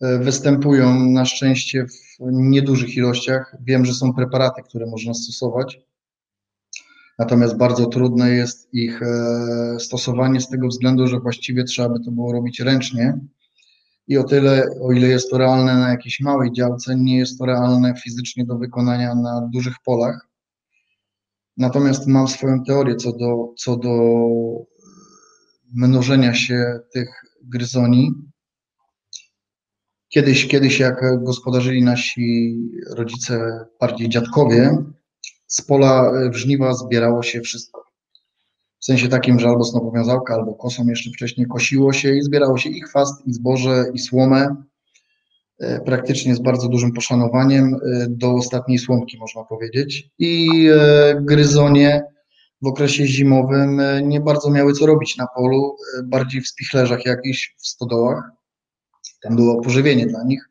E, 0.00 0.18
występują 0.18 1.10
na 1.10 1.24
szczęście 1.24 1.86
w 1.86 2.18
niedużych 2.32 2.96
ilościach. 2.96 3.56
Wiem, 3.60 3.84
że 3.84 3.94
są 3.94 4.12
preparaty, 4.12 4.62
które 4.62 4.86
można 4.86 5.14
stosować. 5.14 5.80
Natomiast 7.18 7.56
bardzo 7.56 7.86
trudne 7.86 8.30
jest 8.30 8.74
ich 8.74 9.00
stosowanie 9.78 10.40
z 10.40 10.48
tego 10.48 10.68
względu, 10.68 11.06
że 11.06 11.20
właściwie 11.20 11.64
trzeba 11.64 11.88
by 11.88 12.04
to 12.04 12.10
było 12.10 12.32
robić 12.32 12.60
ręcznie 12.60 13.18
i 14.08 14.18
o 14.18 14.24
tyle, 14.24 14.64
o 14.82 14.92
ile 14.92 15.08
jest 15.08 15.30
to 15.30 15.38
realne 15.38 15.74
na 15.74 15.90
jakiejś 15.90 16.20
małej 16.20 16.52
działce, 16.52 16.96
nie 16.96 17.18
jest 17.18 17.38
to 17.38 17.46
realne 17.46 17.94
fizycznie 18.04 18.44
do 18.44 18.58
wykonania 18.58 19.14
na 19.14 19.48
dużych 19.52 19.74
polach. 19.84 20.31
Natomiast 21.56 22.06
mam 22.06 22.28
swoją 22.28 22.64
teorię 22.64 22.96
co 22.96 23.12
do, 23.12 23.54
co 23.58 23.76
do 23.76 23.92
mnożenia 25.74 26.34
się 26.34 26.80
tych 26.92 27.08
gryzoni. 27.42 28.12
Kiedyś, 30.08 30.48
kiedyś 30.48 30.78
jak 30.78 31.24
gospodarzyli 31.24 31.82
nasi 31.82 32.56
rodzice, 32.96 33.66
bardziej 33.80 34.08
dziadkowie, 34.08 34.76
z 35.46 35.62
pola 35.62 36.12
w 36.30 36.36
żniwa 36.36 36.74
zbierało 36.74 37.22
się 37.22 37.40
wszystko 37.40 37.92
w 38.82 38.84
sensie 38.84 39.08
takim, 39.08 39.40
że 39.40 39.48
albo 39.48 39.64
snopowiązałka, 39.64 40.34
albo 40.34 40.54
kosą 40.54 40.86
jeszcze 40.88 41.10
wcześniej 41.10 41.46
kosiło 41.46 41.92
się 41.92 42.16
i 42.16 42.22
zbierało 42.22 42.58
się 42.58 42.70
i 42.70 42.80
chwast, 42.80 43.26
i 43.26 43.32
zboże, 43.32 43.84
i 43.94 43.98
słomę, 43.98 44.40
e, 44.40 44.56
praktycznie 45.84 46.34
z 46.34 46.42
bardzo 46.42 46.68
dużym 46.68 46.92
poszanowaniem 46.92 47.74
e, 47.74 48.06
do 48.08 48.32
ostatniej 48.32 48.78
słomki, 48.78 49.18
można 49.18 49.44
powiedzieć. 49.44 50.10
I 50.18 50.48
e, 50.68 51.14
gryzonie 51.20 52.02
w 52.62 52.66
okresie 52.66 53.06
zimowym 53.06 53.82
nie 54.02 54.20
bardzo 54.20 54.50
miały 54.50 54.72
co 54.72 54.86
robić 54.86 55.16
na 55.16 55.26
polu, 55.36 55.76
bardziej 56.04 56.40
w 56.40 56.48
spichlerzach 56.48 57.06
jakichś, 57.06 57.54
w 57.58 57.66
stodołach. 57.66 58.30
Tam 59.22 59.36
było 59.36 59.60
pożywienie 59.60 60.06
dla 60.06 60.24
nich. 60.24 60.48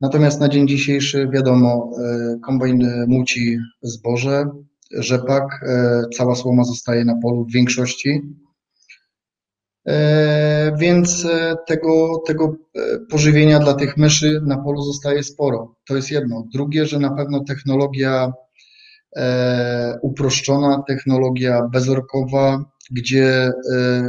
Natomiast 0.00 0.40
na 0.40 0.48
dzień 0.48 0.68
dzisiejszy, 0.68 1.28
wiadomo, 1.32 1.90
kombajn 2.42 3.06
muci 3.06 3.58
zboże, 3.82 4.44
rzepak, 4.92 5.44
e, 5.62 6.02
cała 6.14 6.34
słoma 6.34 6.64
zostaje 6.64 7.04
na 7.04 7.16
polu 7.16 7.44
w 7.44 7.52
większości. 7.52 8.22
E, 9.86 10.76
więc 10.78 11.24
e, 11.24 11.56
tego, 11.66 12.22
tego 12.26 12.56
pożywienia 13.10 13.58
dla 13.58 13.74
tych 13.74 13.96
myszy 13.96 14.40
na 14.46 14.58
polu 14.58 14.82
zostaje 14.82 15.22
sporo. 15.22 15.74
To 15.88 15.96
jest 15.96 16.10
jedno. 16.10 16.44
Drugie, 16.54 16.86
że 16.86 16.98
na 16.98 17.10
pewno 17.10 17.44
technologia 17.44 18.32
uproszczona, 20.02 20.82
technologia 20.88 21.68
bezorkowa, 21.72 22.64
gdzie 22.90 23.52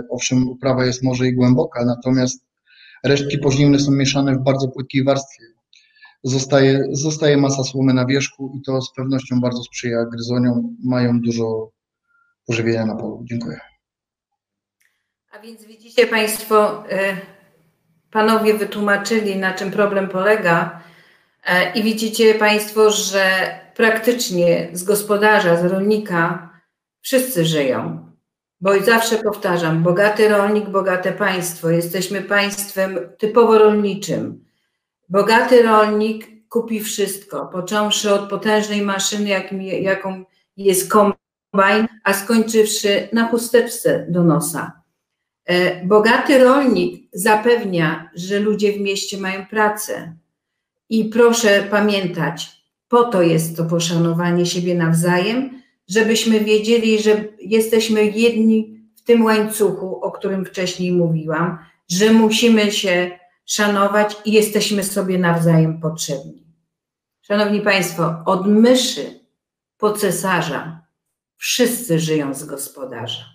owszem 0.09 0.47
uprawa 0.49 0.85
jest 0.85 1.03
może 1.03 1.27
i 1.27 1.33
głęboka, 1.33 1.85
natomiast 1.85 2.45
resztki 3.05 3.37
pożniwne 3.37 3.79
są 3.79 3.91
mieszane 3.91 4.35
w 4.35 4.43
bardzo 4.43 4.67
płytkiej 4.67 5.03
warstwie 5.03 5.43
zostaje, 6.23 6.87
zostaje 6.91 7.37
masa 7.37 7.63
słomy 7.63 7.93
na 7.93 8.05
wierzchu 8.05 8.53
i 8.57 8.61
to 8.61 8.81
z 8.81 8.93
pewnością 8.93 9.39
bardzo 9.39 9.63
sprzyja 9.63 10.05
gryzoniom. 10.05 10.77
Mają 10.83 11.21
dużo 11.21 11.71
pożywienia 12.45 12.85
na 12.85 12.95
polu. 12.95 13.23
Dziękuję. 13.29 13.59
A 15.33 15.39
więc 15.39 15.65
widzicie 15.65 16.07
Państwo, 16.07 16.83
e, 16.89 17.17
panowie 18.11 18.53
wytłumaczyli, 18.53 19.37
na 19.37 19.53
czym 19.53 19.71
problem 19.71 20.09
polega, 20.09 20.81
e, 21.45 21.73
i 21.73 21.83
widzicie 21.83 22.35
Państwo, 22.35 22.91
że 22.91 23.25
praktycznie 23.75 24.69
z 24.73 24.83
gospodarza, 24.83 25.57
z 25.57 25.65
rolnika 25.65 26.49
wszyscy 27.01 27.45
żyją. 27.45 28.09
Bo 28.61 28.81
zawsze 28.81 29.17
powtarzam, 29.17 29.83
bogaty 29.83 30.29
rolnik, 30.29 30.69
bogate 30.69 31.11
państwo. 31.11 31.69
Jesteśmy 31.69 32.21
państwem 32.21 32.99
typowo 33.17 33.57
rolniczym. 33.57 34.45
Bogaty 35.09 35.63
rolnik 35.63 36.49
kupi 36.49 36.79
wszystko, 36.79 37.45
począwszy 37.45 38.13
od 38.13 38.29
potężnej 38.29 38.81
maszyny, 38.81 39.29
jaką 39.81 40.23
jest 40.57 40.91
kombajn, 40.91 41.87
a 42.03 42.13
skończywszy 42.13 43.09
na 43.13 43.27
chusteczce 43.27 44.05
do 44.09 44.23
nosa. 44.23 44.82
E, 45.45 45.85
bogaty 45.85 46.43
rolnik 46.43 47.09
zapewnia, 47.13 48.09
że 48.15 48.39
ludzie 48.39 48.73
w 48.73 48.79
mieście 48.79 49.17
mają 49.17 49.45
pracę. 49.45 50.15
I 50.89 51.05
proszę 51.05 51.67
pamiętać, 51.71 52.63
po 52.87 53.03
to 53.03 53.21
jest 53.21 53.57
to 53.57 53.65
poszanowanie 53.65 54.45
siebie 54.45 54.75
nawzajem, 54.75 55.61
żebyśmy 55.87 56.39
wiedzieli, 56.39 57.01
że 57.01 57.23
jesteśmy 57.39 58.05
jedni 58.05 58.79
w 58.95 59.03
tym 59.03 59.23
łańcuchu, 59.23 60.01
o 60.01 60.11
którym 60.11 60.45
wcześniej 60.45 60.91
mówiłam, 60.91 61.57
że 61.89 62.13
musimy 62.13 62.71
się 62.71 63.19
szanować 63.45 64.17
i 64.25 64.31
jesteśmy 64.31 64.83
sobie 64.83 65.19
nawzajem 65.19 65.79
potrzebni. 65.81 66.43
Szanowni 67.21 67.61
Państwo, 67.61 68.15
od 68.25 68.47
myszy 68.47 69.19
po 69.77 69.93
cesarza 69.93 70.81
wszyscy 71.37 71.99
żyją 71.99 72.33
z 72.33 72.45
gospodarza. 72.45 73.32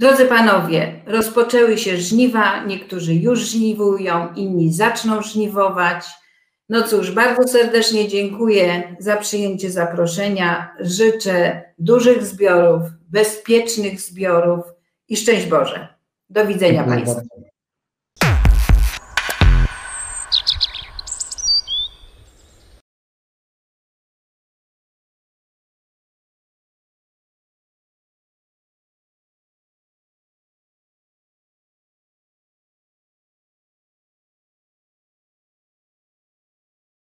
Drodzy 0.00 0.26
panowie, 0.26 0.92
rozpoczęły 1.06 1.78
się 1.78 1.96
żniwa, 1.96 2.64
niektórzy 2.64 3.14
już 3.14 3.40
żniwują, 3.40 4.34
inni 4.34 4.72
zaczną 4.72 5.22
żniwować. 5.22 6.04
No 6.68 6.82
cóż, 6.82 7.10
bardzo 7.10 7.48
serdecznie 7.48 8.08
dziękuję 8.08 8.96
za 8.98 9.16
przyjęcie 9.16 9.70
zaproszenia. 9.70 10.74
Życzę 10.80 11.62
dużych 11.78 12.26
zbiorów, 12.26 12.82
bezpiecznych 13.10 14.00
zbiorów 14.00 14.64
i 15.08 15.16
szczęść 15.16 15.46
Boże. 15.46 15.88
Do 16.30 16.46
widzenia 16.46 16.84
Państwu. 16.84 17.20